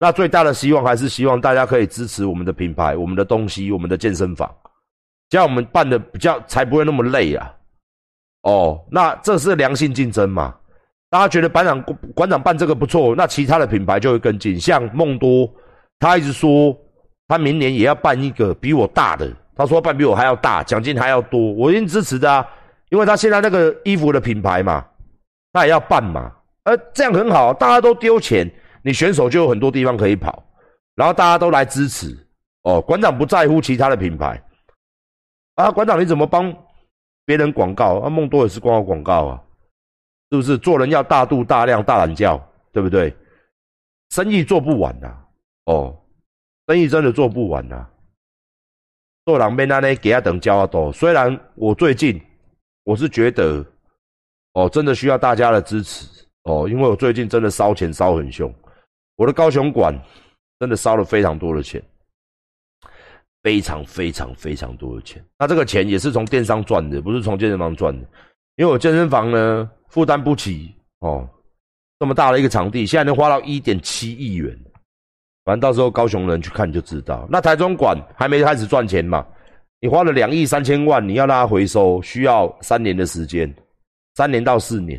[0.00, 4.52] 那最大的希望还是希望大家可以支持我们的品牌、我们的东西、我们的健身房，
[5.28, 7.54] 这样我们办的比较才不会那么累啊。
[8.42, 10.54] 哦，那这是良性竞争嘛？
[11.10, 11.80] 大家觉得班长
[12.14, 14.58] 馆长办这个不错，那其他的品牌就会跟进。
[14.58, 15.48] 像梦多，
[15.98, 16.76] 他一直说
[17.28, 19.30] 他明年也要办一个比我大的。
[19.56, 22.46] 他说办比我还要大，奖金还要多，我一定支持的，
[22.90, 24.84] 因为他现在那个衣服的品牌嘛，
[25.52, 26.32] 他也要办嘛，
[26.64, 28.50] 呃，这样很好，大家都丢钱，
[28.82, 30.42] 你选手就有很多地方可以跑，
[30.96, 32.16] 然后大家都来支持，
[32.62, 34.42] 哦，馆长不在乎其他的品牌，
[35.54, 36.54] 啊，馆长你怎么帮
[37.24, 38.00] 别人广告？
[38.00, 39.42] 啊，梦多也是广告广告啊，
[40.30, 40.58] 是不是？
[40.58, 42.40] 做人要大度大量大懒觉，
[42.72, 43.14] 对不对？
[44.10, 45.16] 生意做不完呐，
[45.66, 45.96] 哦，
[46.66, 47.86] 生意真的做不完呐。
[49.24, 52.20] 做人边那呢给他等交啊多，虽然我最近
[52.84, 53.64] 我是觉得
[54.52, 56.06] 哦，真的需要大家的支持
[56.42, 58.52] 哦，因为我最近真的烧钱烧很凶，
[59.16, 59.98] 我的高雄馆
[60.60, 61.82] 真的烧了非常多的钱。
[63.42, 65.22] 非常非常非常多的钱。
[65.38, 68.00] 那这个钱也是从电商赚的，不是从健身房赚的。
[68.56, 71.28] 因为我健身房呢负担不起哦，
[71.98, 74.58] 这么大的一个场地，现在能花到一点七亿元。
[75.44, 77.26] 反正到时候高雄人去看就知道。
[77.30, 79.26] 那台中馆还没开始赚钱嘛？
[79.80, 83.54] 你花了两亿三千万，你要让它回收，需要三年的时间，
[84.14, 84.98] 三年到四年。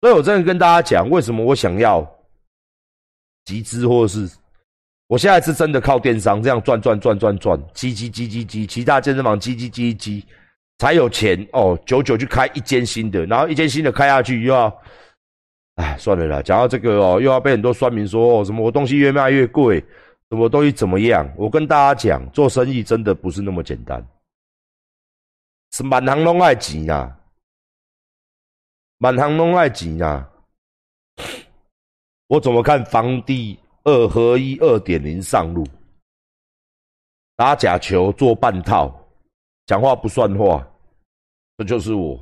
[0.00, 2.02] 所以我真的跟大家讲，为什么我想要
[3.44, 4.26] 集资，或者是
[5.08, 10.24] 我现在是真的靠电商这样赚赚赚赚赚，积积积积积，其他健身房积积积积，
[10.78, 14.74] 才有钱哦，久久去开一间新的，然后一间新的开下去又要。
[15.78, 19.78] 哎，算了啦，讲到这个哦，又要被很多酸民说什么我东西越卖越贵，
[20.28, 21.24] 什么东西怎么样？
[21.36, 24.04] 我跟大家讲，做生意真的不是那么简单，
[25.70, 27.16] 是满行拢爱钱呐，
[28.96, 30.28] 满行拢爱钱呐。
[32.26, 35.64] 我怎么看房地二合一二点零上路，
[37.36, 38.92] 打假球做半套，
[39.66, 40.66] 讲话不算话，
[41.56, 42.18] 这就是我，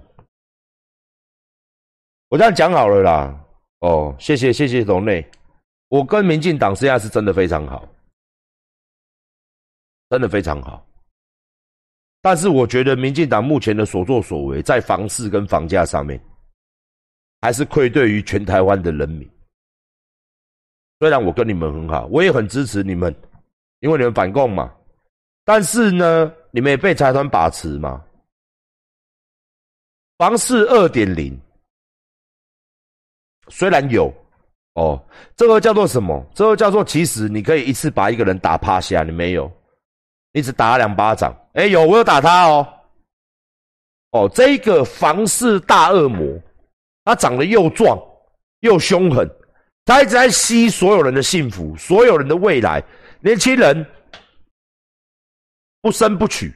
[2.29, 3.43] 我这样讲好了啦。
[3.81, 5.25] 哦，谢谢谢谢董内，
[5.89, 7.87] 我跟民进党现在是真的非常好，
[10.09, 10.85] 真的非常好。
[12.23, 16.21] 但是我觉得民进党目前的所作所为，在房市跟房价上面，
[17.41, 19.29] 还是愧对于全台湾的人民。
[20.99, 23.15] 虽然我跟你们很好，我也很支持你们，
[23.81, 24.75] 因为你们反共嘛。
[25.45, 28.03] 但是呢，你们也被财团把持嘛。
[30.17, 31.39] 房市二点零。
[33.49, 34.13] 虽然有，
[34.75, 35.03] 哦，
[35.37, 36.25] 这个叫做什么？
[36.35, 39.51] 这个叫做其实你可以一次把一个人打趴下，你没有，
[40.33, 41.35] 你只打两巴掌。
[41.55, 42.69] 哎，有我有打他哦，
[44.11, 46.39] 哦，这个房市大恶魔，
[47.05, 47.99] 他长得又壮
[48.61, 49.29] 又凶狠，
[49.85, 52.83] 他一直在吸所有人的幸福，所有人的未来，
[53.21, 53.87] 年轻人
[55.81, 56.55] 不生不娶。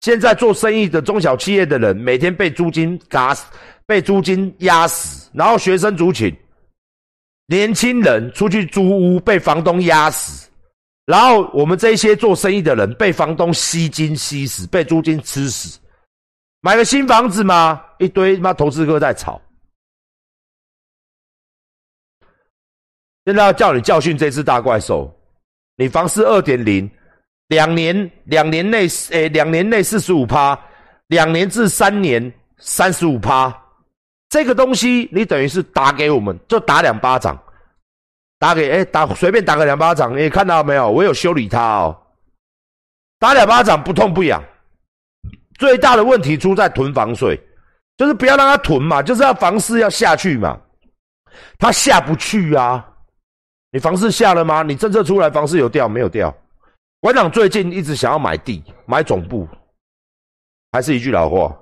[0.00, 3.44] 现在做生意的中小企业的人，每天被租金嘎死。
[3.90, 6.32] 被租金压死，然后学生族群、
[7.48, 10.48] 年轻人出去租屋被房东压死，
[11.06, 15.76] 然后我们这些做生意的人被房东吸金吸死，被租金吃死。
[16.60, 17.84] 买个新房子吗？
[17.98, 19.42] 一堆妈投资客在炒。
[23.24, 25.12] 现在要叫你教训这只大怪兽，
[25.74, 26.88] 你房市二点零，
[27.48, 30.56] 两年两年内诶两年内四十五趴，
[31.08, 33.52] 两年至三年三十五趴。
[34.30, 37.38] 这个东西你等于是打给我们，就打两巴掌，
[38.38, 40.88] 打给哎打随便打个两巴掌，你看到没有？
[40.88, 42.00] 我有修理他哦，
[43.18, 44.42] 打两巴掌不痛不痒。
[45.58, 47.38] 最大的问题出在囤房税，
[47.98, 50.58] 就是不要让他囤嘛，就是要房市要下去嘛，
[51.58, 52.86] 他下不去啊。
[53.72, 54.62] 你房市下了吗？
[54.62, 56.34] 你政策出来，房市有掉没有掉？
[57.00, 59.46] 馆长最近一直想要买地，买总部，
[60.72, 61.54] 还是一句老话。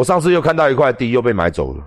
[0.00, 1.84] 我上次又看到一块地又被买走了，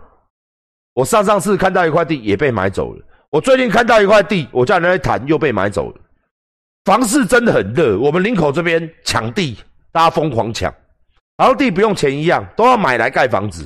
[0.94, 5.96] 我上上次看到一块地也被买走了，我最近看到一块地，我叫人来谈又被买走了。
[6.86, 9.58] 房市真的很热，我们林口这边抢地，
[9.92, 10.72] 大家疯狂抢，
[11.38, 13.66] 然后地不用钱一样，都要买来盖房子。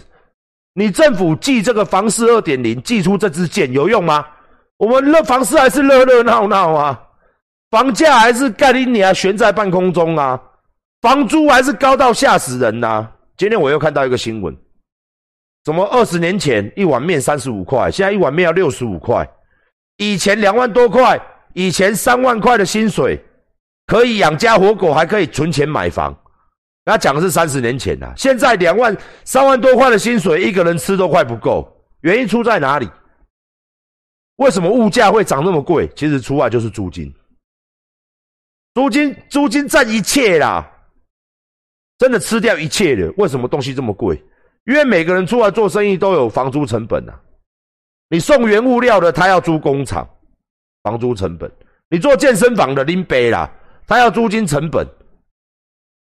[0.76, 4.26] 你政府寄这个房市二点零，寄出这支箭有用吗？
[4.78, 6.98] 我们热房市还是热热闹闹啊，
[7.70, 10.42] 房价还是盖你啊悬在半空中啊，
[11.02, 13.12] 房租还是高到吓死人呐。
[13.38, 14.58] 今天我又看到一个新闻，
[15.64, 19.30] 怎么二十年前一碗面三十五块，现在一碗面要六十五块？
[19.98, 21.20] 以前两万多块，
[21.54, 23.24] 以前三万块的薪水
[23.86, 26.18] 可以养家活口，还可以存钱买房。
[26.84, 31.72] 他讲的是三十年前呐，现在两万三万多块的薪水，一个人吃都快不够。
[32.02, 32.90] 原因出在哪里？
[34.38, 35.88] 为什么物价会涨那么贵？
[35.96, 37.14] 其实出外就是租金，
[38.74, 40.68] 租金租金占一切啦。
[41.98, 44.22] 真的吃掉一切的，为什么东西这么贵？
[44.66, 47.14] 因为每个人出来做生意都有房租成本呐。
[48.10, 50.08] 你送原物料的，他要租工厂，
[50.84, 51.50] 房租成本；
[51.90, 53.50] 你做健身房的拎杯啦，
[53.88, 54.86] 他要租金成本；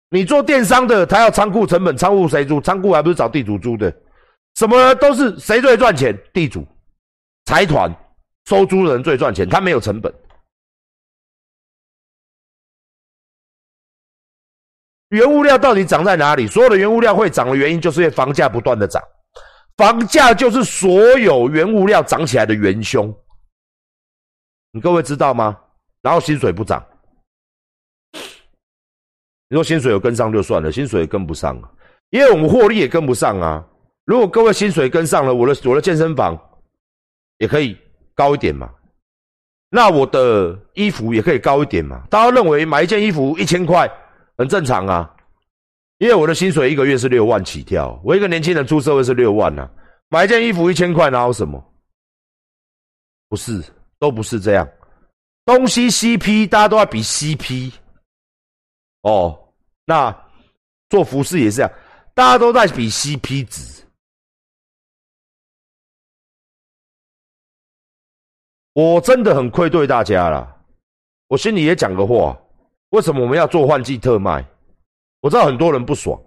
[0.10, 2.62] 你做电商的，他要仓库成本，仓库谁租？
[2.62, 3.93] 仓库还不是找地主租的？
[4.56, 6.17] 什么都是谁最赚钱？
[6.32, 6.65] 地主、
[7.46, 7.93] 财团、
[8.46, 10.13] 收租人最赚钱，他没有成本。
[15.13, 16.47] 原物料到底涨在哪里？
[16.47, 18.99] 所有的原物料会涨的原因，就是因为房价不断的涨，
[19.78, 23.15] 房价就是所有原物料涨起来的元凶。
[24.71, 25.56] 你各位知道吗？
[26.02, 26.84] 然后薪水不涨，
[29.49, 31.69] 你说薪水有跟上就算了，薪水也跟不上啊，
[32.10, 33.63] 因为我们获利也跟不上啊。
[34.06, 36.36] 如果各位薪水跟上了，我的我的健身房
[37.38, 37.78] 也可以
[38.15, 38.67] 高一点嘛。
[39.69, 42.02] 那我的衣服也可以高一点嘛？
[42.10, 43.88] 大家认为买一件衣服一千块
[44.38, 45.15] 很正常啊？
[46.00, 49.69] 因为我的薪水一个月是六万起跳，我一个年轻人出社会是六万呐，
[50.10, 51.63] 买一件衣服一千块哪有什么？
[53.30, 53.63] 不是，
[54.00, 54.67] 都不是这样。
[55.46, 57.74] 东西 CP，大家都要比 CP。
[59.02, 59.54] 哦，
[59.86, 60.13] 那
[60.89, 61.72] 做服饰也是这样，
[62.13, 63.84] 大家都在比 CP 值。
[68.74, 70.62] 我真的很愧对大家了，
[71.28, 72.38] 我心里也讲个话：
[72.93, 74.45] 为什么我们要做换季特卖？
[75.19, 76.19] 我知道很多人不爽，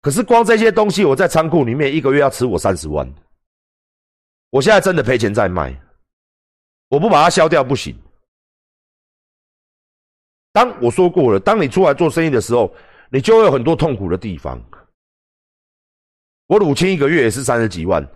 [0.00, 3.04] 可是光这些东西，我在仓库里面一个月要吃我三十万。
[4.50, 5.76] 我现在真的赔钱在卖，
[6.88, 8.00] 我不把它消掉不行。
[10.52, 12.72] 当我说过了，当你出来做生意的时候，
[13.10, 14.62] 你就会有很多痛苦的地方。
[16.46, 18.08] 我乳清一个月也是三十几万，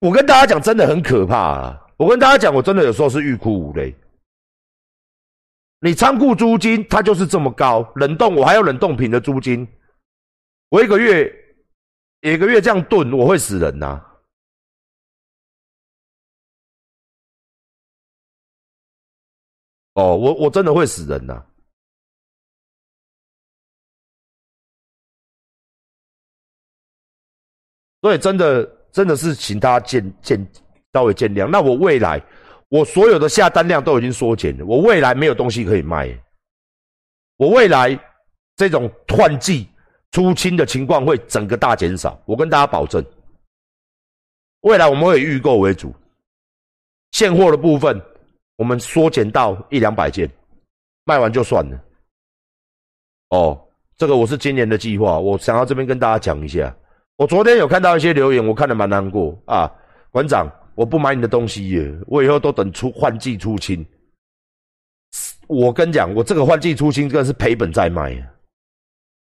[0.00, 1.86] 我跟大家讲，真的很可怕啊！
[1.96, 3.96] 我跟大家讲，我真的有时候是欲哭无泪。
[5.80, 9.66] 你仓库租金它就是这么高，冷冻我还有冷冻品的租金，
[10.68, 11.26] 我一个月
[12.20, 13.98] 一个月这样炖，我会死人呐！
[19.94, 21.42] 哦，我我真的会死人呐！
[28.02, 30.52] 所以真的真的是请大家见见。
[30.92, 31.48] 稍微见谅。
[31.48, 32.20] 那我未来，
[32.70, 34.64] 我所有的下单量都已经缩减了。
[34.64, 36.08] 我未来没有东西可以卖。
[37.36, 37.98] 我未来
[38.54, 39.68] 这种换季
[40.12, 42.20] 出清的情况会整个大减少。
[42.24, 43.04] 我跟大家保证，
[44.60, 45.92] 未来我们会以预购为主，
[47.10, 48.00] 现货的部分
[48.56, 50.30] 我们缩减到一两百件，
[51.04, 51.80] 卖完就算了。
[53.30, 53.60] 哦，
[53.96, 56.72] 这个我是今年的计划，我想要这边跟大家讲一下。
[57.16, 59.68] 我昨天有看到一些留言，我看得蛮难过啊，
[60.12, 60.48] 馆长。
[60.80, 63.84] 我不买你的东西耶，我以后都等出换季出清。
[65.46, 68.16] 我跟你讲，我这个换季出清，这个是赔本在卖，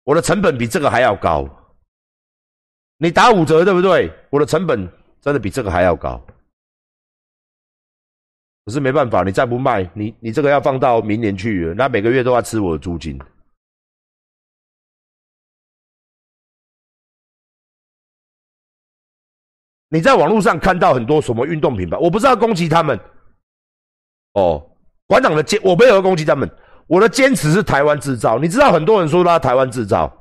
[0.03, 1.47] 我的成本比这个还要高。
[2.97, 4.11] 你打五折对不对？
[4.29, 4.85] 我的成本
[5.21, 6.21] 真的比这个还要高。
[8.65, 13.17] 可是没办法，你再不卖，你你这个要放到明年去，那每个月都要吃我的租金。
[19.89, 22.99] 你在网络上看到很多什么运动品牌，我不是要攻击他们。
[24.33, 24.69] 哦，
[25.07, 26.49] 馆长的坚，我没有攻击他们，
[26.87, 28.37] 我的坚持是台湾制造。
[28.37, 30.11] 你知道很多人说他台湾制造，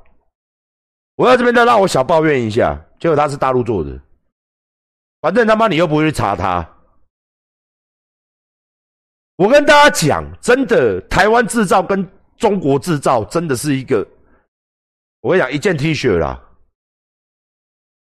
[1.15, 3.99] 我在这边再让我小抱怨一下，结果他是大陆做的，
[5.21, 6.67] 反正他妈你又不会去查他。
[9.35, 14.07] 我跟大家讲，真的，台湾制造跟中国制造真的是一个，
[15.21, 16.41] 我跟你讲，一件 T 恤啦，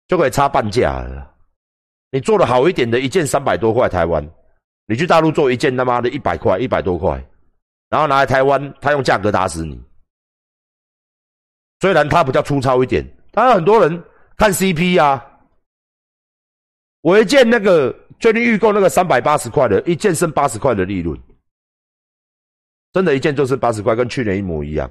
[0.06, 1.33] 就可以差半价了。
[2.14, 4.24] 你做的好一点的，一件三百多块台湾，
[4.86, 7.20] 你去大陆做一件他妈的一百块，一百多块，
[7.88, 9.82] 然后拿来台湾，他用价格打死你。
[11.80, 14.00] 虽然他比较粗糙一点，当然很多人
[14.36, 15.26] 看 CP 啊。
[17.00, 21.20] 我一件那个最近预购那个三百八十块的，一件剩八十块的利润，
[22.92, 24.88] 真的，一件就是八十块，跟去年一模一样。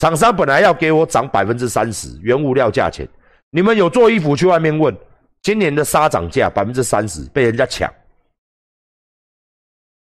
[0.00, 3.08] 厂商本来要给我涨百分之三十原物料价钱，
[3.48, 4.94] 你们有做衣服去外面问。
[5.42, 7.92] 今年的沙涨价百分之三十被人家抢，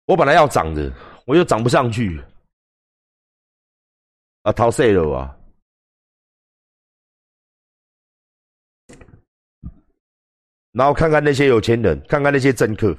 [0.06, 0.92] 我本来要涨的，
[1.26, 2.22] 我又涨不上去，
[4.44, 5.36] 啊，逃税了啊！
[10.72, 12.96] 然后看看那些有钱人，看看那些政客，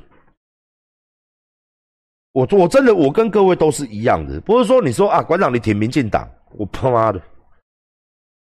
[2.33, 7.21] 我我真的我跟各位都是一样的，不是说你说啊，馆长你挺民进党，我他妈的，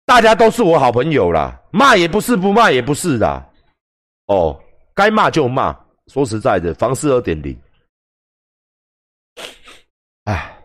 [0.05, 3.50] 大家都是我好朋友啦，骂也不是，不骂也不是的。
[4.31, 4.57] 哦，
[4.93, 5.77] 该骂就骂。
[6.07, 7.57] 说实在的，房市二点零，
[10.23, 10.57] 哎，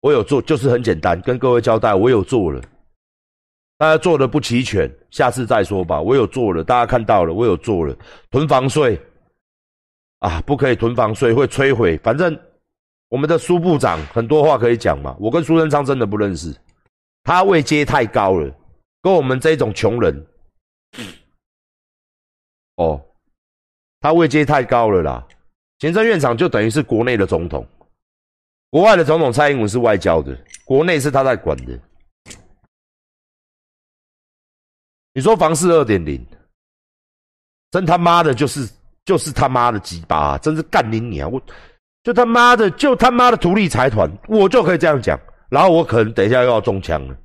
[0.00, 2.60] 我有做，就是很简单，跟各位交代，我有做了。
[3.78, 6.00] 大家做的不齐全，下次再说吧。
[6.00, 7.94] 我有做了，大家看到了，我有做了。
[8.30, 9.00] 囤房税
[10.20, 11.96] 啊，不可以囤房税，会摧毁。
[11.98, 12.38] 反正
[13.08, 15.16] 我们的苏部长很多话可以讲嘛。
[15.20, 16.54] 我跟苏贞昌真的不认识，
[17.22, 18.54] 他位阶太高了，
[19.02, 20.26] 跟我们这种穷人。
[22.76, 23.00] 哦，
[24.00, 25.26] 他位阶太高了啦！
[25.80, 27.66] 行政院长就等于是国内的总统，
[28.70, 31.78] 国外的总统蔡英文是外交的，国内是他在管的。
[35.12, 36.24] 你说房市二点零，
[37.70, 38.68] 真他妈的就是
[39.04, 41.30] 就是他妈的鸡巴，真是干你娘！
[41.30, 41.42] 我
[42.02, 45.20] 就他妈的就他妈的独立财团，我就可以这样讲。
[45.50, 47.16] 然后我可能等一下又要中枪了，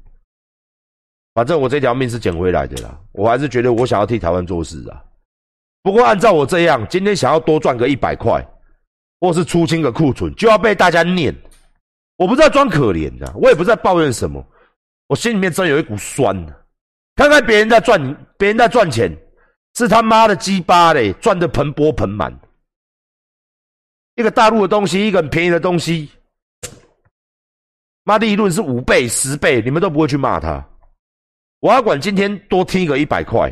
[1.34, 3.00] 反正我这条命是捡回来的啦。
[3.14, 5.02] 我还是觉得我想要替台湾做事啊。
[5.88, 8.46] 不过按照我这样，今天想要多赚个一百块，
[9.22, 11.34] 或是出清个库存，就要被大家念。
[12.18, 14.46] 我不是在装可怜的，我也不是在抱怨什么，
[15.08, 16.54] 我心里面真有一股酸的。
[17.16, 19.10] 看看别人在赚，别人在赚钱，
[19.76, 22.38] 是他妈的鸡巴嘞，赚的盆钵盆满。
[24.16, 26.10] 一个大陆的东西，一个很便宜的东西，
[28.04, 30.62] 妈利润是五倍、十倍，你们都不会去骂他。
[31.62, 33.50] 我要管今天多听个一百块，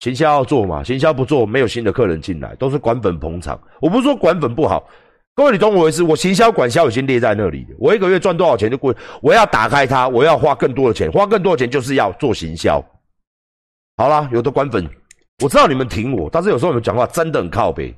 [0.00, 0.84] 行销要做嘛？
[0.84, 3.60] 行销不做，没有新的客人进来，都是管粉捧场。
[3.80, 4.88] 我不是说管粉不好，
[5.34, 6.02] 各位你懂我意思？
[6.02, 7.76] 我行销管销已经列在那里了。
[7.78, 12.80] 我一个月赚多少钱就过，我要打开它，我要花更多的钱，花更多的钱就是要做行销。
[13.96, 14.88] 好啦，有的管粉，
[15.42, 17.92] 我知道你们挺我，但是有时候你们讲话真的很靠背。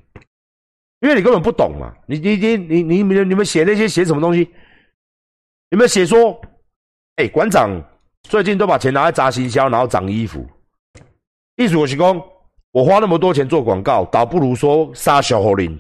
[1.01, 4.49] 因为你根本不懂嘛，你你你你你你们写那些写什么东西？
[5.71, 6.41] 你们写说，
[7.17, 7.71] 哎，馆长
[8.23, 10.47] 最近都把钱拿来砸行销，然后涨衣服。
[11.61, 12.19] 意思我是讲，
[12.71, 15.79] 我花那么多钱做广告，倒不如说杀小猴林。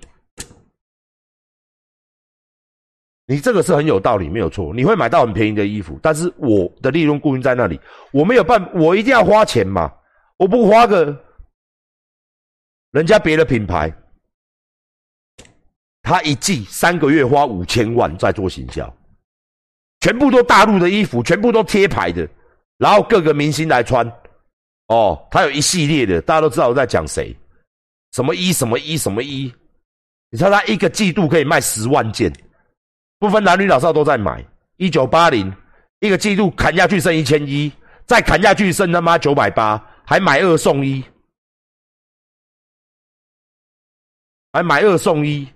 [3.24, 4.74] 你这个是很有道理，没有错。
[4.74, 7.80] 你会买到很便宜的衣服，但是我的利润固定在那里，
[8.12, 9.90] 我没有办，我一定要花钱嘛。
[10.36, 11.18] 我不花个
[12.90, 13.90] 人家别的品牌。
[16.02, 18.94] 他一季三个月花五千万在做行销，
[20.00, 22.28] 全部都大陆的衣服，全部都贴牌的，
[22.76, 24.06] 然后各个明星来穿。
[24.90, 27.32] 哦，他有一系列的，大家都知道我在讲谁，
[28.10, 29.52] 什么一什么一什么一。
[30.30, 32.32] 你猜他一个季度可以卖十万件，
[33.20, 34.44] 不分男女老少都在买。
[34.78, 35.52] 一九八零
[36.00, 37.70] 一个季度砍下去剩一千一，
[38.04, 41.04] 再砍下去剩他妈九百八，还买二送一，
[44.52, 45.46] 还买二送一。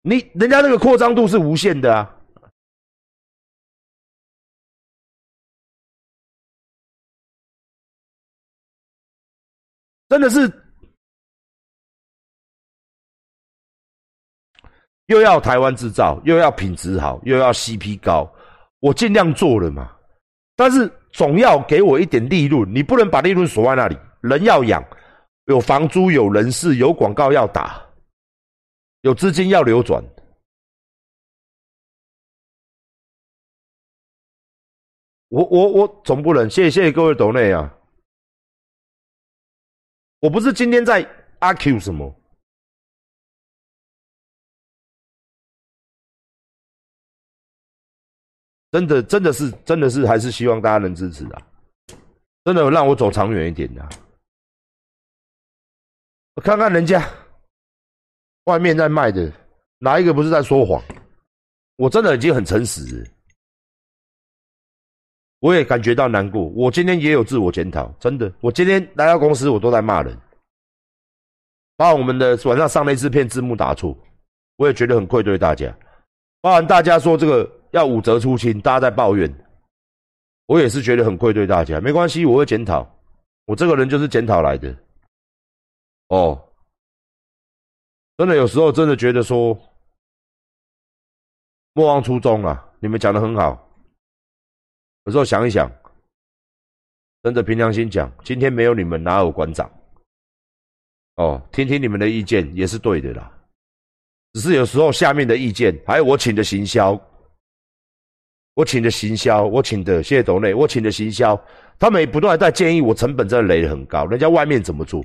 [0.00, 2.17] 你人家那个扩张度是无限的啊，
[10.08, 10.50] 真的是
[15.06, 18.30] 又要台湾制造，又要品质好，又要 CP 高，
[18.80, 19.94] 我尽量做了嘛。
[20.56, 23.96] 但是总要给我一点利润，你不能把利润锁在那里。
[24.20, 24.84] 人要养，
[25.44, 27.80] 有房租，有人事，有广告要打。
[29.02, 30.02] 有资金要流转，
[35.28, 37.77] 我我我总不能谢谢各位董内啊！
[40.20, 41.08] 我不是今天在
[41.38, 42.14] 阿 Q 什么，
[48.72, 51.46] 真的真的是真的是还是希望大家能支持啊！
[52.44, 53.88] 真的让我走长远一点的，
[56.34, 57.02] 我看看人家。
[58.44, 59.30] 外面在卖的
[59.76, 60.82] 哪一个不是在说谎？
[61.76, 63.06] 我真的已经很诚实，
[65.40, 66.44] 我也感觉到难过。
[66.48, 68.32] 我今天也有自我检讨，真的。
[68.40, 70.16] 我今天来到公司，我都在骂人，
[71.76, 73.96] 把我们的晚上上那支片字幕打错，
[74.56, 75.72] 我也觉得很愧对大家。
[76.40, 79.32] 包含大家说这个要五折出清，大家在抱怨，
[80.46, 81.80] 我也是觉得很愧对大家。
[81.80, 82.88] 没关系，我会检讨，
[83.46, 84.74] 我这个人就是检讨来的。
[86.08, 86.44] 哦。
[88.16, 89.56] 真的有时候真的觉得说，
[91.72, 92.68] 莫忘初衷啊！
[92.80, 93.67] 你们讲的很好，
[95.08, 95.72] 有时候想一想，
[97.22, 99.66] 真的凭良心讲，今天没有你们哪有馆长？
[101.14, 103.32] 哦，听听你们的意见也是对的啦。
[104.34, 106.92] 只是有时候下面的意见，还有我请的行销，
[108.52, 111.42] 我请的行销，我请的谢谢董内，我请的行销，
[111.78, 115.02] 他们也不断在建议我，成本真的垒得很高，人家外面怎么做？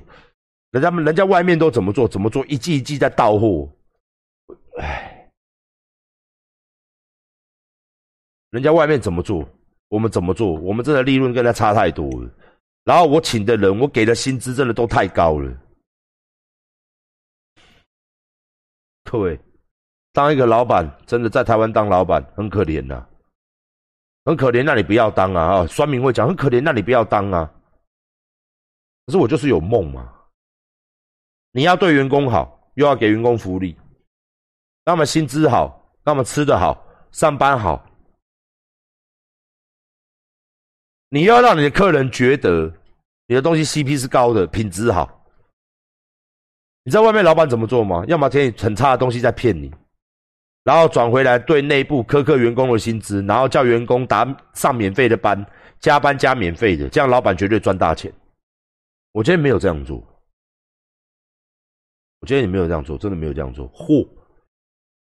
[0.72, 2.06] 人家们，人家外面都怎么做？
[2.06, 2.44] 怎么做？
[2.44, 3.74] 一季一季在到货，
[4.78, 5.30] 唉，
[8.50, 9.48] 人家外面怎么做？
[9.88, 10.52] 我们怎么做？
[10.54, 12.30] 我们真的利润跟他差太多了。
[12.84, 15.50] 然后我请的人，我给的薪资真的都太高了。
[19.04, 19.38] 各位，
[20.12, 23.06] 当一个老板，真的在台湾当老板很可怜呐，
[24.24, 24.64] 很可怜。
[24.64, 25.40] 那你不要当啊！
[25.42, 27.50] 啊，酸民会讲很可怜，那你不要当啊。
[29.06, 30.12] 可是我就是有梦嘛。
[31.52, 33.76] 你要对员工好，又要给员工福利，
[34.84, 37.84] 那么薪资好，那么吃的好，上班好，
[41.14, 42.68] 你要让你的客人觉得
[43.28, 45.24] 你的东西 CP 是高的，品质好。
[46.82, 48.04] 你知道外面老板怎么做吗？
[48.08, 49.72] 要么给你很差的东西在骗你，
[50.64, 55.46] 然后转回来对内部苛刻员工的薪资，然后叫员工打上免费的班，
[55.78, 58.12] 加班加免费的，这样老板绝对赚大钱。
[59.12, 60.04] 我今天没有这样做。
[62.18, 63.68] 我觉得你没有这样做，真的没有这样做。
[63.68, 64.04] 货，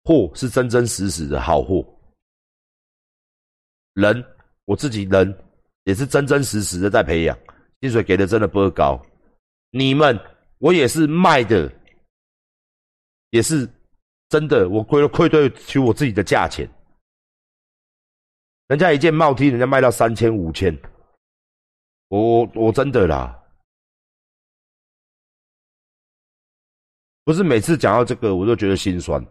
[0.04, 1.82] 货是真真实实的好货。
[3.94, 4.22] 人，
[4.66, 5.34] 我自己人
[5.86, 7.38] 也是真真实实的在培养，
[7.82, 9.00] 薪水给的真的不高。
[9.72, 10.20] 你们，
[10.60, 11.72] 我也是卖的，
[13.32, 13.70] 也是
[14.30, 16.70] 真的，我亏了愧对起我自己的价钱。
[18.68, 20.76] 人家一件帽 T，人家卖到三千五千，
[22.08, 23.38] 我我我真的啦，
[27.26, 29.24] 不是每次讲到这个我都觉得心酸。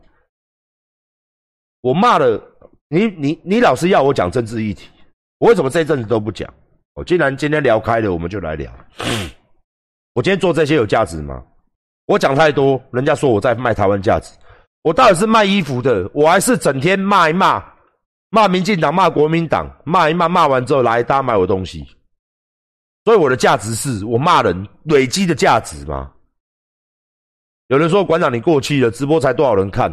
[1.80, 2.40] 我骂了
[2.88, 4.88] 你，你你老是要我讲政治议题，
[5.42, 6.48] 我为什么这一阵子都不讲？
[6.94, 8.72] 我既然今天聊开了，我们就来聊。
[10.14, 11.42] 我今天做这些有价值吗？
[12.06, 14.30] 我讲太多，人家说我在卖台湾价值。
[14.82, 17.60] 我到底是卖衣服的，我还是整天骂一骂，
[18.30, 21.84] 骂民进党，骂国民党，骂一骂，骂完之后来大家买我东西。
[23.04, 26.12] 所以我的价值是我骂人累积的价值吗？
[27.66, 29.92] 有人说馆长你过气了，直播才多少人看？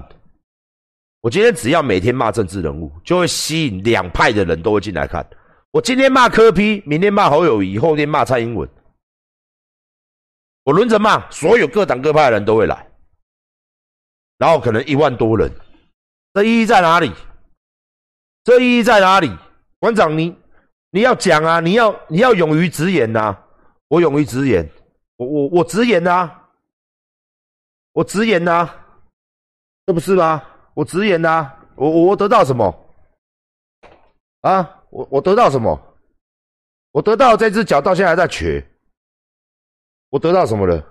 [1.21, 5.27] 我今天只要每天骂政治人物，就会吸引两派的人都会进来看。
[5.71, 8.67] 我今天骂柯批，明天骂侯友谊，后天骂蔡英文。
[10.63, 12.91] 我轮着骂，所有各党各派的人都会来，
[14.37, 15.51] 然后可能一万多人，
[16.33, 17.13] 这意义在哪里？
[18.43, 19.31] 这意义在哪里？
[19.79, 20.35] 馆长，你
[20.89, 23.37] 你要讲啊，你要你要勇于直言呐！
[23.89, 24.67] 我勇于直言，
[25.17, 26.31] 我我我直言呐，
[27.93, 28.67] 我直言呐，
[29.85, 30.43] 这不是吗？
[30.73, 32.73] 我直言呐，我我我得到什么？
[34.41, 35.79] 啊，我我得到什么？
[36.91, 38.67] 我得到这只脚到现在还在瘸。
[40.09, 40.83] 我得到什么了？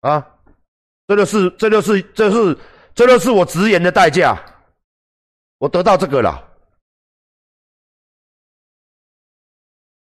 [0.00, 0.38] 啊，
[1.06, 2.58] 这就是这就是这是
[2.94, 4.42] 这就是我直言的代价。
[5.58, 6.56] 我得到这个了，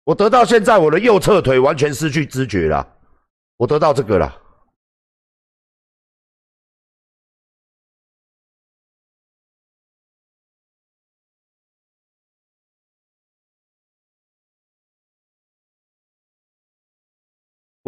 [0.06, 2.98] 我得到现在我的右侧腿完全失去知觉了，
[3.58, 4.41] 我得到这个了。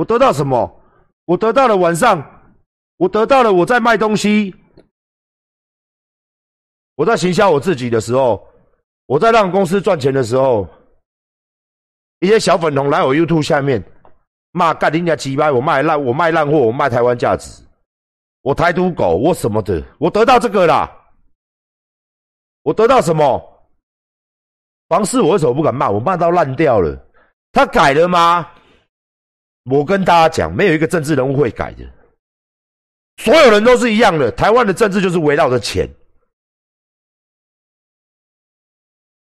[0.04, 0.82] 我得到什么？
[1.24, 2.22] 我得到了晚上，
[2.98, 4.54] 我得到了我在卖东西，
[6.96, 8.46] 我在行销我自己的时候，
[9.06, 10.68] 我在让公司赚钱的时候，
[12.20, 13.82] 一些小粉红来我 YouTube 下面
[14.52, 17.64] 骂干人家鸡巴，我卖烂，我卖烂货，我卖台湾价值，
[18.42, 20.92] 我台独狗，我什么的，我得到这个啦，
[22.64, 23.42] 我得到什么？
[24.90, 25.90] 房市我为什么不敢骂？
[25.90, 26.94] 我骂到烂掉了，
[27.54, 28.46] 他改了吗？
[29.64, 31.90] 我跟大家讲，没有一个政治人物会改的，
[33.18, 34.32] 所有人都是一样的。
[34.32, 35.90] 台湾的政治就是围绕着钱，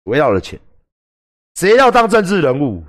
[0.03, 0.59] 围绕着钱。
[1.55, 2.83] 谁要当政治人物？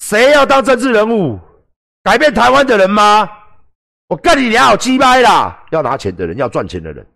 [0.00, 1.40] 谁要当政治人物？
[2.02, 3.28] 改变台湾的人吗？
[4.08, 5.64] 我跟你聊好，鸡掰啦！
[5.70, 7.06] 要拿钱的人，要赚钱的人。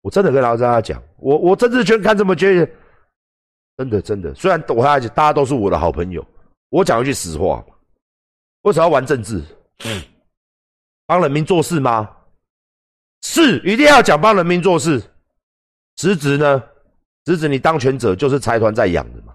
[0.00, 2.48] 我真的跟老大家讲，我我政治圈看这么久。
[3.76, 6.24] 真的，真的，虽然我还大家都是我的好朋友，
[6.68, 7.64] 我讲一句实话，
[8.62, 9.42] 为什么要玩政治？
[11.06, 12.08] 帮人民做事吗？
[13.22, 15.02] 是，一定要讲帮人民做事。
[15.96, 16.62] 实质呢？
[17.26, 19.34] 实质你当权者就是财团在养的嘛。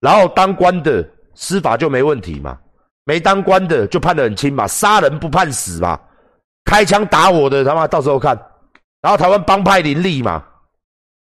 [0.00, 2.60] 然后当官的司法就没问题嘛，
[3.04, 6.00] 没当官的就判得很轻嘛，杀人不判死嘛，
[6.64, 8.36] 开枪打我的他妈到时候看，
[9.00, 10.48] 然后台湾帮派林立嘛。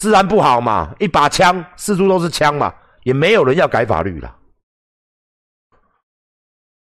[0.00, 2.74] 治安不好嘛，一把枪，四处都是枪嘛，
[3.04, 4.34] 也没有人要改法律了。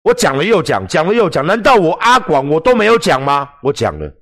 [0.02, 3.48] 我讲了又讲，讲了又讲，难道我阿广我都没有讲吗？
[3.62, 4.12] 我讲了，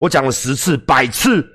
[0.00, 1.48] 我讲了十次、百次。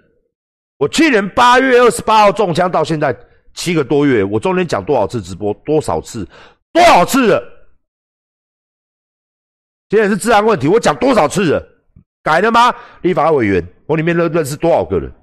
[0.78, 3.14] 我去年八月二十八号中枪到现在
[3.54, 5.54] 七个多月，我中间讲多少次直播？
[5.66, 6.26] 多少次？
[6.72, 7.44] 多少次了？
[9.90, 11.62] 现在是治安问题，我讲多少次了？
[12.24, 12.74] 改了吗？
[13.02, 15.14] 立法委员，我里面认认识多少个人？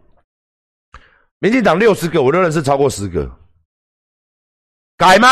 [1.46, 3.24] 民进党六十个，我都认识超过十个，
[4.96, 5.28] 改吗？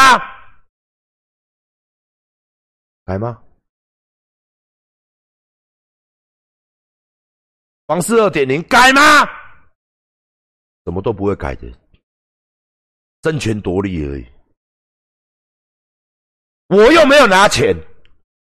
[3.05, 3.43] 改吗？
[7.89, 9.25] 房市二点零改吗？
[10.85, 11.69] 什么都不会改的，
[13.23, 14.25] 争权夺利而已。
[16.69, 17.75] 我又没有拿钱，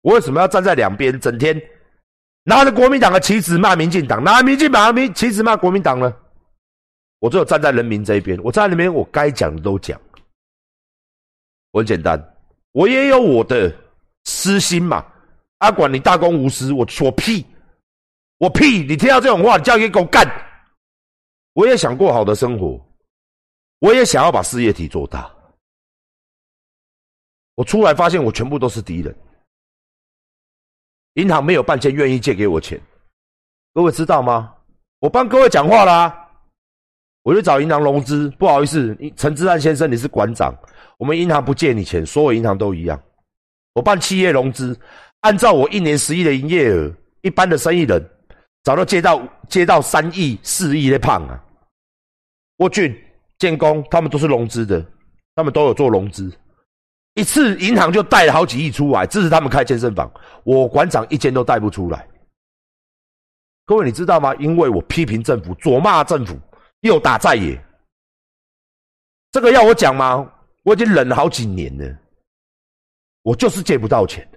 [0.00, 1.54] 我为什么要站在两边，整天
[2.44, 6.10] 拿着国民党的旗子骂民进党，拿民进党的旗子骂国民党呢？
[7.20, 10.00] 我只有站在人民这一边，我站在那边，我该讲的都讲。
[11.72, 12.18] 我很简单，
[12.72, 13.74] 我也有我的
[14.24, 15.04] 私心嘛。
[15.58, 17.44] 阿管你大公无私，我说屁，
[18.38, 18.84] 我屁！
[18.84, 20.24] 你听到这种话，你叫你给狗干！
[21.54, 22.80] 我也想过好的生活，
[23.80, 25.28] 我也想要把事业体做大。
[27.56, 29.12] 我出来发现，我全部都是敌人。
[31.14, 32.80] 银行没有半间愿意借给我钱，
[33.74, 34.54] 各位知道吗？
[35.00, 36.27] 我帮各位讲话啦。
[37.28, 40.50] 我去找银行融资，不好意思，陈志安先生，你是馆长，
[40.96, 42.98] 我们银行不借你钱，所有银行都一样，
[43.74, 44.74] 我办企业融资，
[45.20, 48.02] 按照我一年十亿的营业额，一般的生意人
[48.64, 51.38] 早就接到接到三亿、四亿的胖啊。
[52.60, 52.98] 沃俊、
[53.36, 54.82] 建工他们都是融资的，
[55.34, 56.32] 他们都有做融资，
[57.12, 60.10] 一次银行就贷了好几亿出来支持他们开健身房，
[60.44, 62.08] 我馆长一间都贷不出来。
[63.66, 64.34] 各位你知道吗？
[64.36, 66.34] 因为我批评政府，左骂政府，
[66.80, 67.60] 又打在野，
[69.32, 70.32] 这个要我讲吗？
[70.62, 71.98] 我已经忍了好几年了，
[73.22, 74.28] 我就是借不到钱。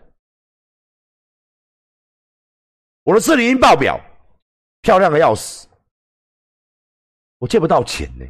[3.04, 4.00] 我的四零一报表
[4.82, 5.68] 漂亮的要死。
[7.40, 8.26] 我借不到钱呢。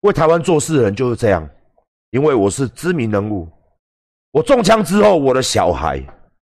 [0.00, 1.48] 为台湾做事的人就是这样，
[2.10, 3.50] 因为我是知名人物。
[4.30, 6.00] 我中枪之后，我的小孩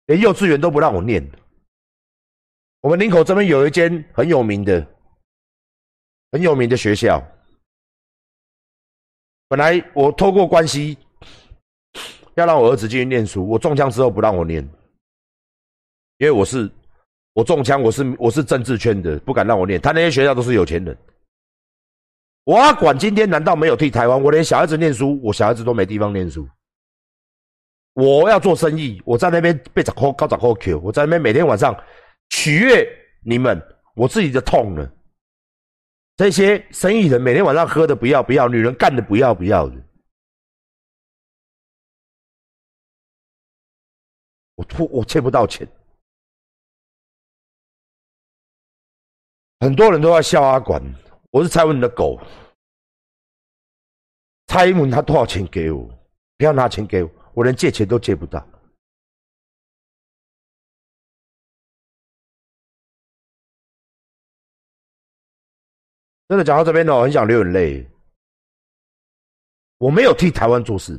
[0.07, 1.27] 连幼稚园都不让我念。
[2.81, 4.87] 我们林口这边有一间很有名的、
[6.33, 7.23] 很有名的学校。
[9.49, 10.97] 本来我透过关系
[12.35, 14.63] 要让我儿子进去念书，我中枪之后不让我念，
[16.19, 16.71] 因为我是。
[17.33, 19.81] 我中枪，我是我是政治圈的，不敢让我念。
[19.81, 20.99] 他那些学校都是有钱人。
[22.43, 24.21] 我阿管今天难道没有替台湾？
[24.21, 26.47] 我连小孩子念书，我小孩子都没地方念书。
[27.95, 31.73] 我要做生意，我在那边被找高高找高 Q，我在那边每天晚上
[32.31, 32.89] 取悦
[33.23, 33.61] 你们，
[33.95, 34.91] 我自己的痛呢。
[36.17, 39.77] 这些生意人每天晚上喝的不要不要，女人干的不要不要的。
[44.55, 45.67] 我突我欠不到钱。
[49.61, 50.83] 很多人都在笑阿管，
[51.31, 52.19] 我是蔡文的狗。
[54.47, 55.87] 蔡英文他多少钱给我？
[56.37, 58.47] 不要拿钱给我，我连借钱都借不到。
[66.31, 67.91] 真的讲到这边哦，很想流眼泪。
[69.79, 70.97] 我没有替台湾做事，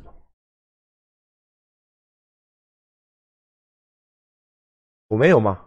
[5.08, 5.66] 我没有吗？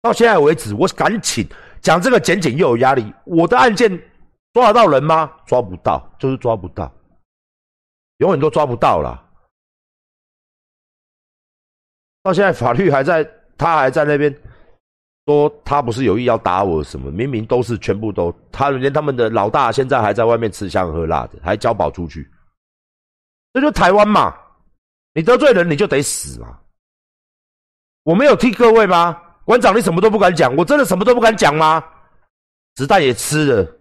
[0.00, 1.48] 到现在为止，我敢请
[1.80, 3.14] 讲这个检警又有压力。
[3.24, 3.88] 我的案件
[4.52, 5.40] 抓得到人吗？
[5.46, 6.92] 抓不到，就是抓不到，
[8.16, 9.22] 永远都抓不到了。
[12.24, 13.22] 到现在法律还在，
[13.56, 14.36] 他还在那边
[15.26, 22.30] 说他不是有意要打我什么，明明都是全部都，他连他们的老大现在还在外面吃香喝辣的，还交保出去。
[23.52, 24.34] 这就台湾嘛，
[25.12, 26.60] 你得罪人你就得死嘛。
[28.04, 29.20] 我没有替各位吗？
[29.44, 31.84] 馆长，你什么都不敢讲，我真的什么都不敢讲吗？
[32.74, 33.76] 子弹也吃了，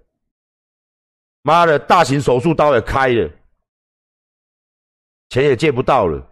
[1.44, 3.30] 妈的，大型手术刀也开了，
[5.30, 6.26] 钱也借不到了，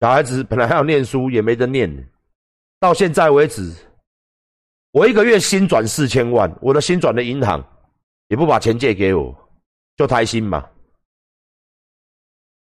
[0.00, 2.10] 小孩子本来还要念书也没得念，
[2.78, 3.74] 到现在为止，
[4.98, 7.64] 我一个月新转四千万，我的新转的银行
[8.26, 9.32] 也不把钱借给我，
[9.96, 10.68] 就开心嘛。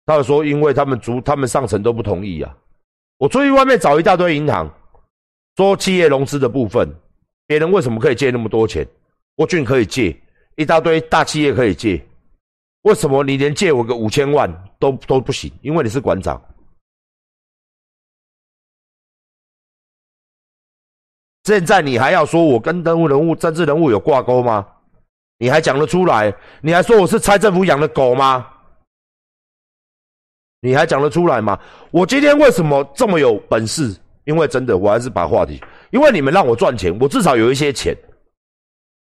[0.04, 2.52] 他说，因为他们主他们上层都不同意啊，
[3.18, 4.68] 我出去外面找一大堆银行。
[5.56, 6.92] 说企业融资的部分，
[7.46, 8.84] 别人为什么可以借那么多钱？
[9.36, 10.20] 郭俊可以借
[10.56, 12.04] 一大堆，大企业可以借，
[12.82, 15.52] 为什么你连借我个五千万都都不行？
[15.62, 16.42] 因为你是馆长。
[21.44, 24.66] 现在你还要说我跟人物人物政治人物有挂钩吗？
[25.38, 26.34] 你还讲得出来？
[26.62, 28.46] 你还说我是蔡政府养的狗吗？
[30.60, 31.60] 你还讲得出来吗？
[31.90, 33.94] 我今天为什么这么有本事？
[34.24, 35.62] 因为真的，我还是把话题。
[35.90, 37.94] 因为你们让我赚钱，我至少有一些钱，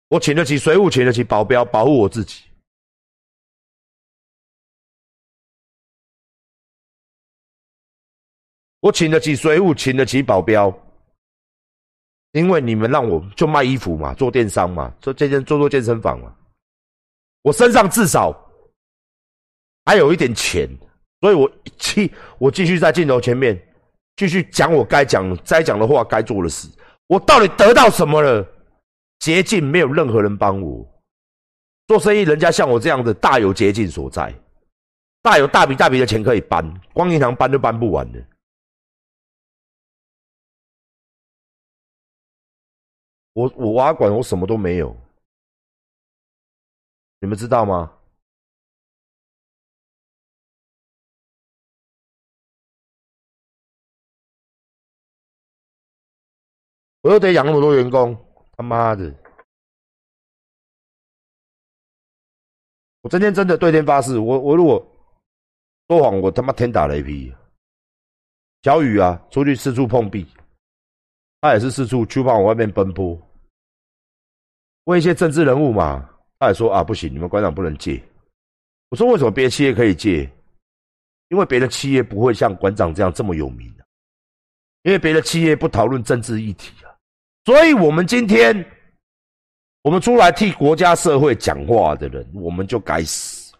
[0.08, 2.42] 我请得起水务，请得起保镖，保护我自己。
[8.80, 10.72] 我请得起水务，请得起保镖，
[12.34, 16.34] 因为你们让我就卖衣服嘛，做电商嘛，做健身做做健身房嘛。
[17.42, 18.34] 我身上至少
[19.84, 20.68] 还有一点钱，
[21.20, 23.60] 所以我继我继续在镜头前面。
[24.16, 26.68] 继续讲我该讲、该讲的话、该做的事。
[27.06, 28.46] 我到底得到什么了？
[29.20, 30.86] 捷径没有任何人帮我
[31.86, 34.34] 做生意，人家像我这样的大有捷径所在，
[35.22, 38.20] 大有大笔大笔的钱可以搬，光银行搬都搬不完的。
[43.34, 44.96] 我我挖管，我什么都没有，
[47.20, 47.92] 你们知道吗？
[57.02, 58.16] 我又得养那么多员工，
[58.56, 59.12] 他妈的！
[63.02, 64.78] 我今天真的对天发誓，我我如果
[65.88, 67.34] 说谎，我他妈天打雷劈！
[68.62, 70.24] 小雨啊，出去四处碰壁，
[71.40, 73.20] 他也是四处去往外面奔波。
[74.84, 76.08] 问一些政治人物嘛，
[76.38, 78.02] 他也说啊，不行，你们馆长不能借。
[78.90, 80.30] 我说为什么别的企业可以借？
[81.28, 83.66] 因为别的企业不会像馆长这样这么有名
[84.82, 86.92] 因为别的企业不讨论政治议题啊。
[87.46, 88.64] 所以我们今天，
[89.82, 93.54] 我们出来替国家社会讲话的人，我们就该死。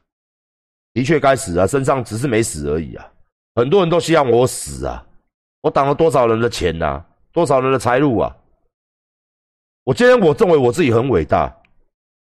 [0.93, 3.11] 的确该死啊，身上只是没死而已啊。
[3.55, 5.05] 很多人都希望我死啊，
[5.62, 7.03] 我挡了多少人的钱呐，
[7.33, 8.37] 多少人的财路啊。
[9.85, 11.55] 我今天我认为我自己很伟大，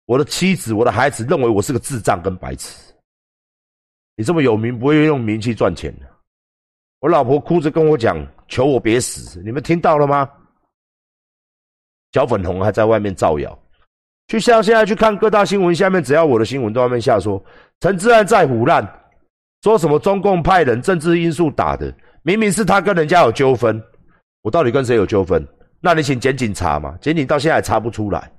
[0.05, 2.93] 我的妻子、我的孩子认为我是个智障跟白痴。
[4.15, 6.05] 你这么有名，不会用名气赚钱的。
[6.99, 9.41] 我老婆哭着跟我讲，求我别死。
[9.43, 10.29] 你们听到了吗？
[12.11, 13.57] 小粉红还在外面造谣，
[14.27, 17.43] 去像现在去看各大新闻，下面只要我的新闻都外面下说
[17.79, 18.85] 陈志安在胡乱，
[19.63, 21.91] 说什么中共派人政治因素打的，
[22.21, 23.81] 明明是他跟人家有纠纷，
[24.41, 25.47] 我到底跟谁有纠纷？
[25.81, 28.31] 那你请检警查嘛，检警到现在查不出来。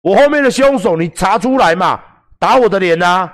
[0.00, 2.02] 我后面的凶手你查出来嘛？
[2.38, 3.30] 打我的脸呐！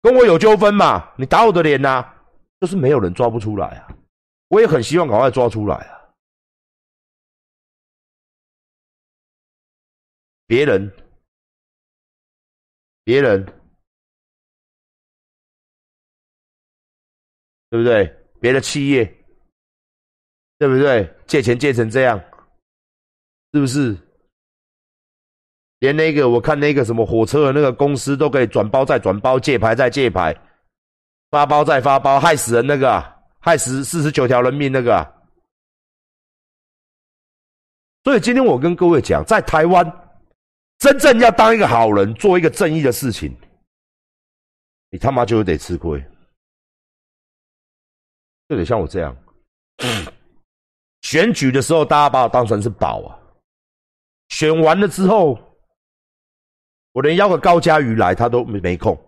[0.00, 1.12] 跟我有纠纷嘛？
[1.16, 2.14] 你打我的脸呐？
[2.60, 3.88] 就是没有人抓不出来啊！
[4.48, 6.08] 我也很希望赶快抓出来啊！
[10.46, 10.90] 别人，
[13.04, 13.44] 别人，
[17.68, 18.06] 对不对？
[18.40, 19.15] 别的企业，
[20.58, 21.12] 对不对？
[21.26, 22.18] 借钱借成这样，
[23.52, 23.96] 是不是？
[25.80, 30.34] 连那个我看那个什么火车的那个公司都可以转包再转包，借牌再借牌，
[31.30, 32.98] 发包再发包，害死人那个，
[33.40, 35.14] 害死四十九条人命那个。
[38.04, 39.84] 所以今天我跟各位讲，在台湾，
[40.78, 43.36] 真正要当一个好人，做一个正义的事情，
[44.90, 46.02] 你他妈就得吃亏，
[48.48, 49.14] 就得像我这样。
[51.06, 53.14] 选举的时候，大家把我当成是宝啊，
[54.28, 55.38] 选完了之后。
[56.90, 58.98] 我连邀个高嘉瑜来，他都没没空。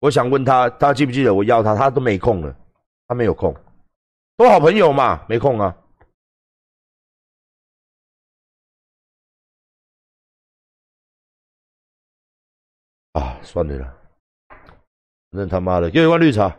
[0.00, 2.54] 我想问他，他记不记得我邀他，他都没空了，
[3.06, 3.54] 他没有空。
[4.36, 5.74] 都好朋友嘛，没空啊。
[13.12, 13.96] 啊，算了啦，
[15.30, 16.54] 反正他妈的又一罐绿茶。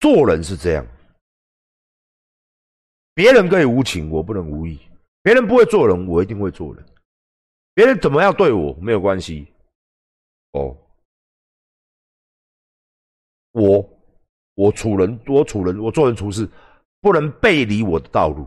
[0.00, 0.86] 做人是这样，
[3.12, 4.78] 别人可以无情，我不能无义；
[5.20, 6.82] 别人不会做人，我一定会做人。
[7.74, 9.46] 别人怎么样对我没有关系，
[10.52, 10.74] 哦，
[13.52, 13.88] 我
[14.54, 16.48] 我处人，我处人，我做人处事
[17.02, 18.46] 不能背离我的道路。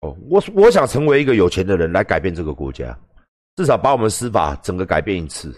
[0.00, 2.96] 哦，我我想成为一个有钱的人来改变这个国家，
[3.56, 5.50] 至少把我们司法整个改变一次。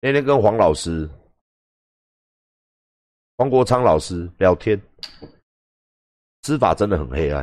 [0.00, 1.06] 那天跟黄老师。
[3.40, 4.78] 黄国昌老师聊天，
[6.42, 7.42] 司法真的很黑暗。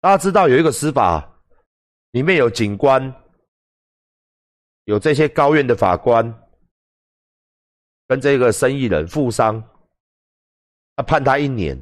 [0.00, 1.28] 大家知道有一个司法，
[2.12, 3.12] 里面有警官，
[4.84, 6.32] 有这些高院的法官，
[8.06, 9.60] 跟这个生意人富商，
[10.94, 11.76] 他判他一年，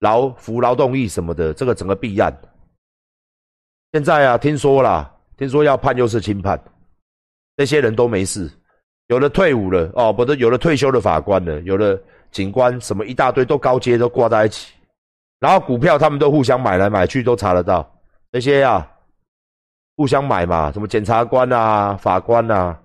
[0.00, 2.38] 劳服劳动役什么的，这个整个弊案。
[3.92, 6.62] 现在啊，听说啦，听说要判又是轻判，
[7.56, 8.52] 这些人都没事，
[9.06, 11.98] 有的退伍了哦，不是有的退休的法官了，有的。
[12.30, 14.74] 警官什么一大堆都高阶都挂在一起，
[15.38, 17.88] 然后股票他们都互相买来买去都查得到，
[18.30, 18.88] 那些啊
[19.96, 22.80] 互相买嘛，什么检察官啊、法官啊，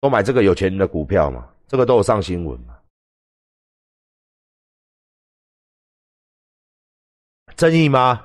[0.00, 2.76] 都买这个有钱人的股票嘛，这个都有上新闻嘛。
[7.56, 8.24] 正义吗？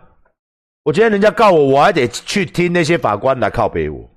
[0.84, 4.10] 我今天人家告我，我还得去听那些法官来靠背我。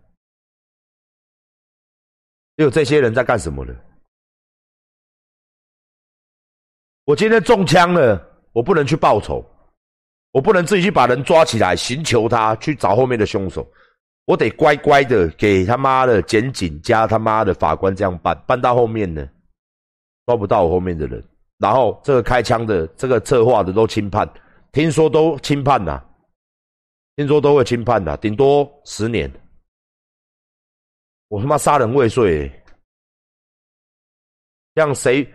[2.57, 3.74] 有这些人在干什么呢？
[7.11, 9.44] 我今天中枪了，我不能去报仇，
[10.30, 13.68] 我不能自己去把人抓起来寻求他去找后面的凶手，
[14.26, 19.28] 我得乖乖的给他妈的检警加他妈的法官这样办，办到后面呢，
[20.24, 21.20] 抓不到我后面的人，
[21.58, 24.32] 然后这个开枪的、这个策划的都轻判，
[24.70, 26.00] 听说都轻判呐，
[27.16, 29.28] 听说都会轻判呐，顶多十年。
[31.26, 32.48] 我他妈杀人未遂，
[34.76, 35.28] 像谁？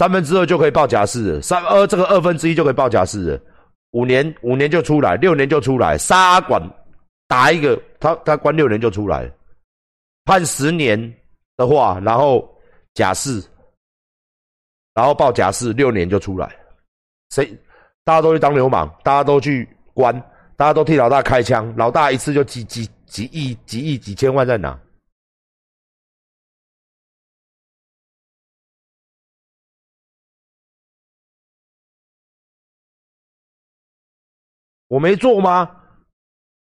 [0.00, 3.38] 三分之二就可以报假释，三二这个二分之一就可以报假释，
[3.90, 6.58] 五年五年就出来，六年就出来，杀管
[7.28, 9.30] 打一个，他他关六年就出来，
[10.24, 10.98] 判十年
[11.54, 12.50] 的话，然后
[12.94, 13.44] 假释，
[14.94, 16.50] 然后报假释六年就出来，
[17.28, 17.46] 谁
[18.02, 20.18] 大家都去当流氓，大家都去关，
[20.56, 24.80] 大家都替老大开枪，老大一次就几几几亿几亿几千万在哪？
[34.90, 35.70] 我没做吗？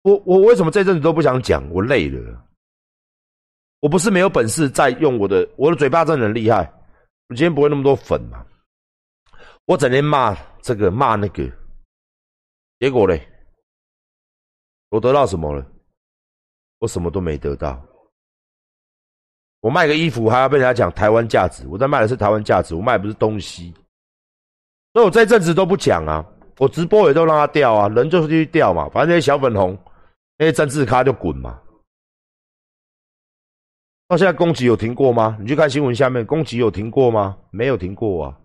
[0.04, 1.68] 我我为什么这阵子都不想讲？
[1.72, 2.48] 我累了。
[3.80, 6.72] 我不是没有本事在用我的我的嘴巴真的很厉害。
[7.28, 8.46] 我今天不会那么多粉嘛？
[9.66, 11.50] 我整天骂这个骂那个，
[12.80, 13.28] 结果嘞，
[14.90, 15.66] 我得到什么了？
[16.80, 17.84] 我什么都没得到。
[19.62, 23.74] 我卖个衣服还要被人家讲台湾价值，我在卖的是台湾价值，我卖不是东西。
[24.94, 26.24] 所以我这阵子都不讲啊。
[26.58, 29.78] 我直播也都让他掉啊，人就是去掉嘛，反正那些小粉红、
[30.38, 31.60] 那些政治咖就滚嘛。
[34.08, 35.38] 到现在攻击有停过吗？
[35.40, 37.36] 你去看新闻下面，攻击有停过吗？
[37.50, 38.38] 没有停过啊。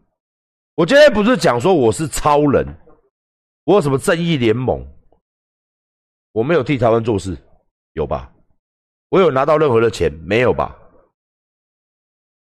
[0.74, 2.66] 我今天不是讲说我是超人，
[3.64, 4.86] 我有什么正义联盟？
[6.32, 7.36] 我没有替台湾做事，
[7.92, 8.32] 有吧？
[9.10, 10.74] 我有拿到任何的钱，没有吧？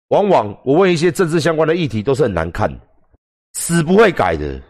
[0.08, 2.70] 往往我问一些政治相关的议题，都是很难看，
[3.52, 4.60] 死不会改的。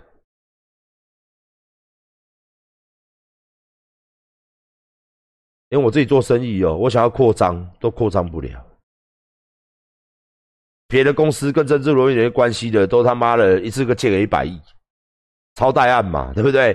[5.72, 8.62] 因为我自己做生意哦，我想要扩张都扩张不了。
[10.86, 14.60] 别的公司跟政治伦理关系的，都他妈的一次个借个一百亿，
[15.54, 16.74] 超贷案嘛，对不对？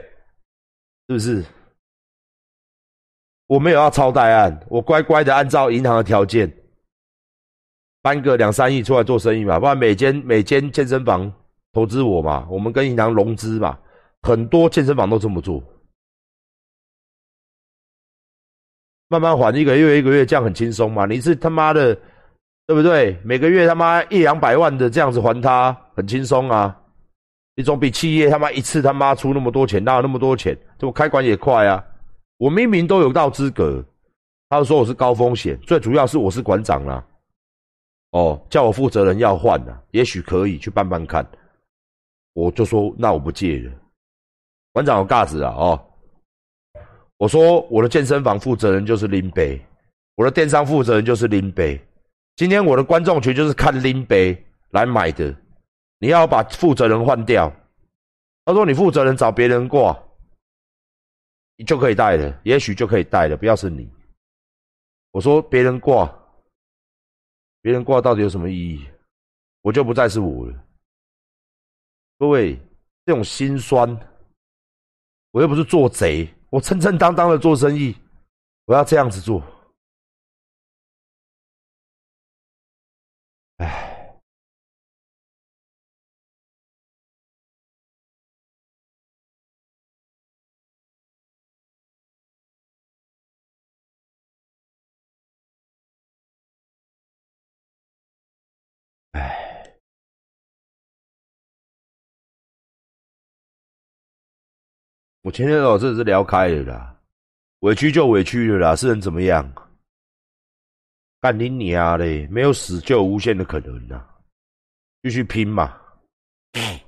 [1.07, 1.45] 是不是？
[3.45, 6.51] 我没有要超贷案，我乖乖的按照银行的条件，
[8.01, 11.31] 搬个两三亿出来做生意嘛，不然每间每间健身房
[11.71, 13.77] 投资我嘛，我们跟银行融资嘛，
[14.23, 15.63] 很多健身房都这么做。
[19.09, 21.05] 慢慢还一个月一个月，这样很轻松嘛？
[21.05, 21.95] 你是他妈的，
[22.65, 23.17] 对不对？
[23.23, 26.77] 每个月他妈一两百万的这样子还他，很轻松啊！
[27.55, 30.57] 你总比企业他妈一次他妈出那么多钱，哪有那么多钱？
[30.77, 31.83] 就开馆也快啊！
[32.37, 33.81] 我明明都有到资格，
[34.49, 37.01] 他说我是高风险，最主要是我是馆长啦。
[38.11, 41.25] 哦，叫我负责人要换了，也许可以去办办看。
[42.33, 43.71] 我就说那我不借了，
[44.73, 45.53] 馆长有架子啊！
[45.57, 45.83] 哦。
[47.17, 49.59] 我说我的健身房负责人就是林北，
[50.15, 51.79] 我的电商负责人就是林北。
[52.35, 55.35] 今天我的观众群就是看林北来买的。
[55.99, 57.51] 你要把负责人换掉，
[58.45, 59.97] 他说你负责人找别人挂，
[61.55, 63.89] 你就可以带了，也许就可以带了，不要是你。
[65.09, 66.07] 我说别人挂，
[67.63, 68.85] 别人挂到底有什么意义？
[69.63, 70.63] 我就不再是我了。
[72.19, 72.55] 各位，
[73.03, 73.89] 这种心酸，
[75.31, 76.31] 我又不是做贼。
[76.49, 77.95] 我正正当当的做生意，
[78.65, 79.41] 我要这样子做。
[105.27, 106.97] 我前天哦，真的是聊开了啦，
[107.59, 109.45] 委屈就委屈了啦，是能怎么样？
[111.19, 112.25] 干你娘嘞！
[112.27, 114.07] 没有死就有无限的可能呐，
[115.03, 115.77] 继续拼嘛，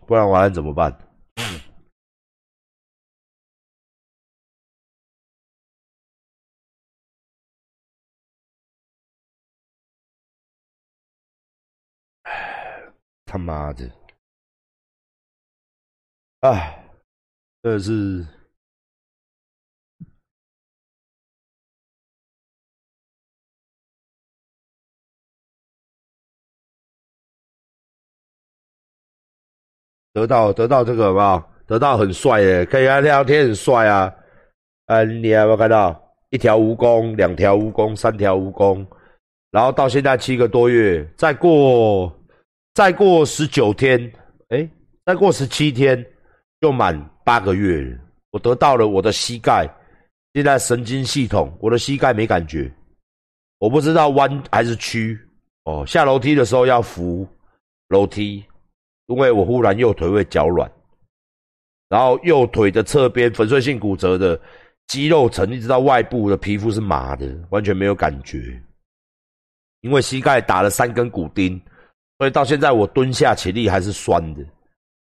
[0.08, 0.98] 不然我还怎么办？
[13.26, 13.92] 他妈的，
[16.40, 16.79] 唉。
[17.62, 18.26] 这是
[30.14, 31.54] 得到得到这个好不好？
[31.68, 34.14] 得到很帅耶，可以啊，聊天很帅啊。
[34.88, 38.88] 嗯，你有没有看到一条蜈蚣、两条蜈蚣、三条蜈蚣？
[39.52, 42.12] 然后到现在七个多月，再过
[42.74, 44.12] 再过十九天，
[44.48, 44.68] 哎，
[45.06, 46.04] 再过十七天
[46.62, 46.98] 就满。
[47.30, 47.96] 八个月，
[48.32, 49.70] 我得到了我的膝盖，
[50.34, 52.74] 现在神经系统，我的膝盖没感觉，
[53.60, 55.16] 我不知道弯还是曲
[55.66, 55.86] 哦。
[55.86, 57.28] 下楼梯的时候要扶
[57.90, 58.44] 楼梯，
[59.06, 60.68] 因为我忽然右腿会脚软，
[61.88, 64.42] 然后右腿的侧边粉碎性骨折的
[64.88, 68.60] 肌肉层一直到外部的皮肤是麻的，完全没有感觉。
[69.82, 71.62] 因为膝盖打了三根骨钉，
[72.18, 74.44] 所以到现在我蹲下起立还是酸的。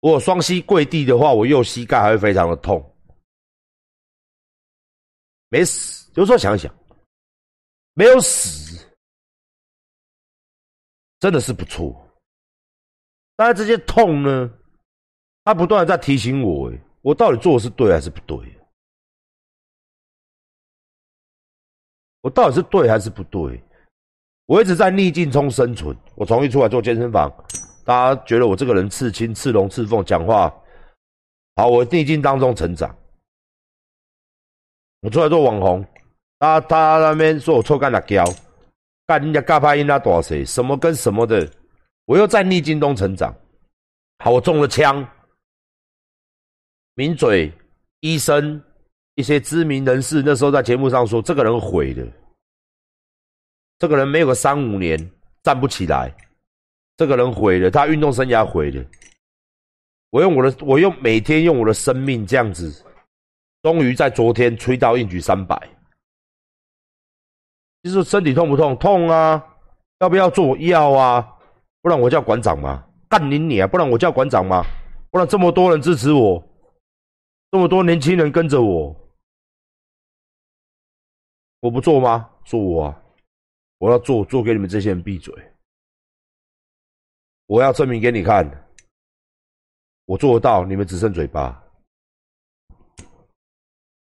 [0.01, 2.81] 我双膝跪地的话，我右膝盖还会非常的痛。
[5.49, 6.75] 没死，有时候想想，
[7.95, 8.85] 没有死，
[11.21, 11.95] 真的是不错。
[13.37, 14.51] 但是这些痛呢，
[15.45, 18.39] 它不断的在提醒我，哎，我到底做的是对还是不对？
[22.23, 23.63] 我到底是对还是不对？
[24.47, 25.97] 我一直在逆境中生存。
[26.17, 27.31] 我从一出来做健身房，
[27.87, 30.53] 大家觉得我这个人刺青、刺龙、刺凤，讲话
[31.55, 31.69] 好。
[31.69, 32.93] 我逆境当中成长。
[35.03, 35.87] 我出来做网红，
[36.41, 38.25] 他他那边说我臭干辣椒，
[39.07, 40.45] 干人家嘎巴音那多少谁？
[40.45, 41.49] 什么跟什么的？
[42.07, 43.33] 我又在逆境中成长。
[44.19, 45.09] 好，我中了枪，
[46.95, 47.53] 名嘴、
[48.01, 48.61] 医生、
[49.15, 52.05] 一些知名人士那时候在节目上说，这个人毁了。
[53.79, 54.99] 这个人没有个三五年
[55.45, 56.13] 站不起来，
[56.97, 58.85] 这个人毁了，他运动生涯毁了。
[60.11, 62.85] 我用我的，我用每天用我的生命这样子，
[63.63, 65.61] 终于在昨天吹到硬举三百。
[67.83, 68.77] 就是身体痛不痛？
[68.79, 69.45] 痛啊！
[70.01, 70.57] 要不要做？
[70.59, 71.27] 要啊！
[71.83, 72.85] 不然我叫馆长吗？
[73.09, 73.67] 干你你啊！
[73.67, 74.65] 不然我叫馆长吗？
[75.11, 76.43] 不然这么多人支持我，
[77.51, 78.95] 这么多年轻人跟着我，
[81.61, 82.29] 我不做吗？
[82.45, 83.03] 做啊！
[83.79, 85.33] 我要做做给你们这些人闭嘴！
[87.47, 88.45] 我要证明给你看，
[90.05, 91.63] 我做得到，你们只剩嘴巴。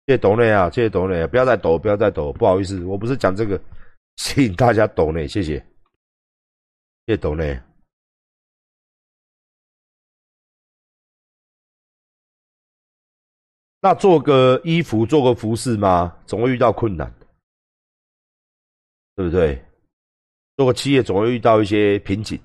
[0.06, 3.62] 谢谢抖内啊，谢谢抖内，不要再抖，不要再抖，不好意思，我不是讲这个，
[4.18, 5.58] 吸引大家抖内，谢谢，
[7.06, 7.60] 谢谢抖内。
[13.82, 16.22] 那做个衣服，做个服饰吗？
[16.26, 17.14] 总会遇到困难。
[19.16, 19.62] 对不对？
[20.56, 22.42] 做个企业总会遇到一些瓶颈，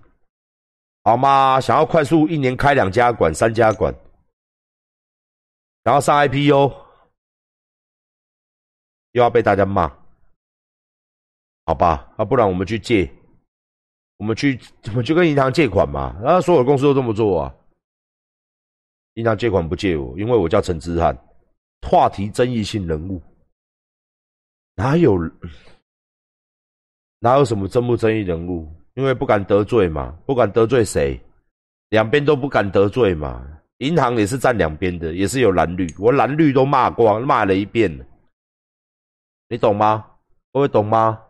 [1.04, 1.60] 好吗？
[1.60, 3.94] 想要快速一年开两家馆、三家馆，
[5.82, 6.72] 然后上 IPO，
[9.12, 9.86] 又要被大家骂，
[11.66, 12.10] 好吧？
[12.16, 13.12] 啊，不然我们去借，
[14.16, 16.18] 我们去，我们去跟银行借款嘛。
[16.22, 17.54] 然后所有公司都这么做啊。
[19.14, 21.14] 银行借款不借我，因为我叫陈之汉，
[21.82, 23.22] 话题争议性人物，
[24.74, 25.18] 哪有？
[27.18, 28.72] 哪有什么争不争议人物？
[28.94, 31.20] 因为不敢得罪嘛，不敢得罪谁，
[31.90, 33.44] 两边都不敢得罪嘛。
[33.78, 37.90] 银行也是站两边的，也是有蓝绿，我蓝绿都骂光，骂了一遍
[39.48, 40.06] 你懂吗？
[40.52, 41.20] 各位懂吗？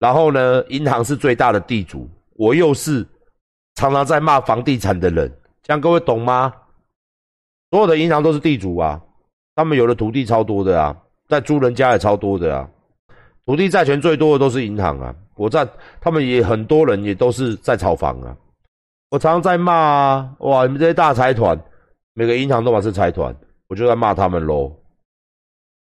[0.00, 3.06] 然后呢，银行是最大的地主，我又是
[3.76, 5.32] 常常在骂房地产的人，
[5.62, 6.52] 这样各位懂吗？
[7.70, 9.00] 所有的银行都是地主啊，
[9.54, 10.96] 他们有的土地超多的啊，
[11.28, 12.68] 在租人家也超多的啊。
[13.46, 15.14] 土地债权最多的都是银行啊！
[15.34, 15.68] 我在
[16.00, 18.36] 他们也很多人也都是在炒房啊！
[19.08, 20.36] 我常常在骂啊！
[20.40, 21.58] 哇，你们这些大财团，
[22.12, 23.34] 每个银行都把是财团，
[23.68, 24.72] 我就在骂他们喽。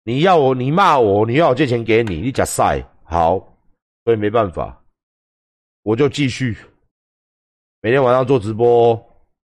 [0.04, 3.38] 你要我，你骂我，你要我借钱给你，你假晒好，
[4.04, 4.82] 所以没办法，
[5.82, 6.56] 我就继续
[7.82, 8.98] 每天晚上做直播，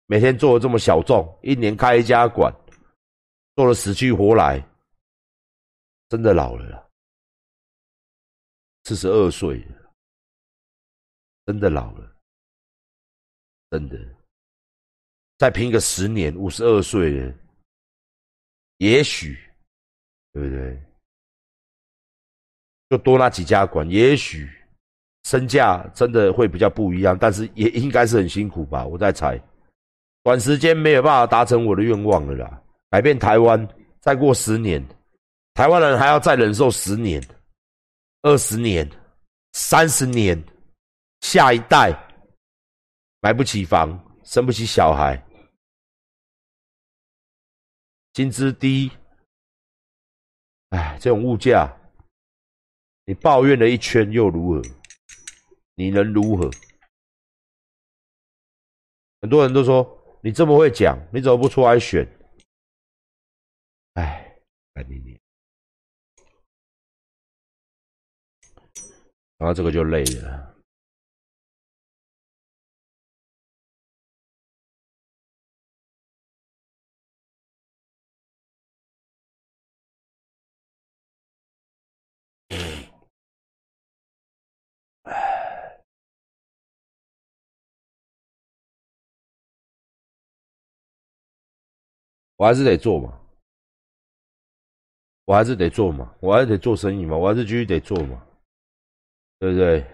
[0.06, 2.54] 每天做的这么小众，一年开一家馆，
[3.58, 4.64] 做的死去活来，
[6.08, 6.85] 真的老了。
[8.86, 9.60] 四十二岁，
[11.48, 12.16] 真的老了，
[13.72, 13.98] 真的。
[15.40, 17.34] 再拼个十年，五十二岁了，
[18.78, 19.36] 也许，
[20.32, 20.80] 对不对？
[22.92, 24.48] 就多那几家馆，也许
[25.24, 28.86] 身价真的会比较不一样，但是也应该是很辛苦吧？
[28.86, 29.42] 我在猜，
[30.22, 32.62] 短时间没有办法达成我的愿望了啦。
[32.92, 33.68] 改变台湾，
[34.00, 34.80] 再过十年，
[35.56, 37.20] 台湾人还要再忍受十年。
[38.26, 38.90] 二十年、
[39.54, 40.36] 三十年，
[41.22, 41.94] 下一代
[43.20, 43.88] 买不起房，
[44.24, 45.24] 生不起小孩，
[48.16, 48.92] 薪资低，
[50.70, 51.72] 哎，这种物价，
[53.06, 54.62] 你抱怨了一圈又如何？
[55.76, 56.50] 你能如何？
[59.22, 62.04] 很多人都说你这么会讲，你怎么不出来选？
[63.94, 64.36] 哎，
[64.74, 65.25] 干你你。
[69.38, 70.56] 然后这个就累了。
[92.38, 93.18] 我还是得做嘛，
[95.24, 98.22] 我还是得做嘛，我还是得做生意嘛，我还是继续得做嘛。
[99.46, 99.86] 对不对？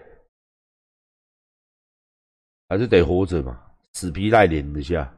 [2.69, 5.13] 还是得活着嘛，死皮赖脸的下。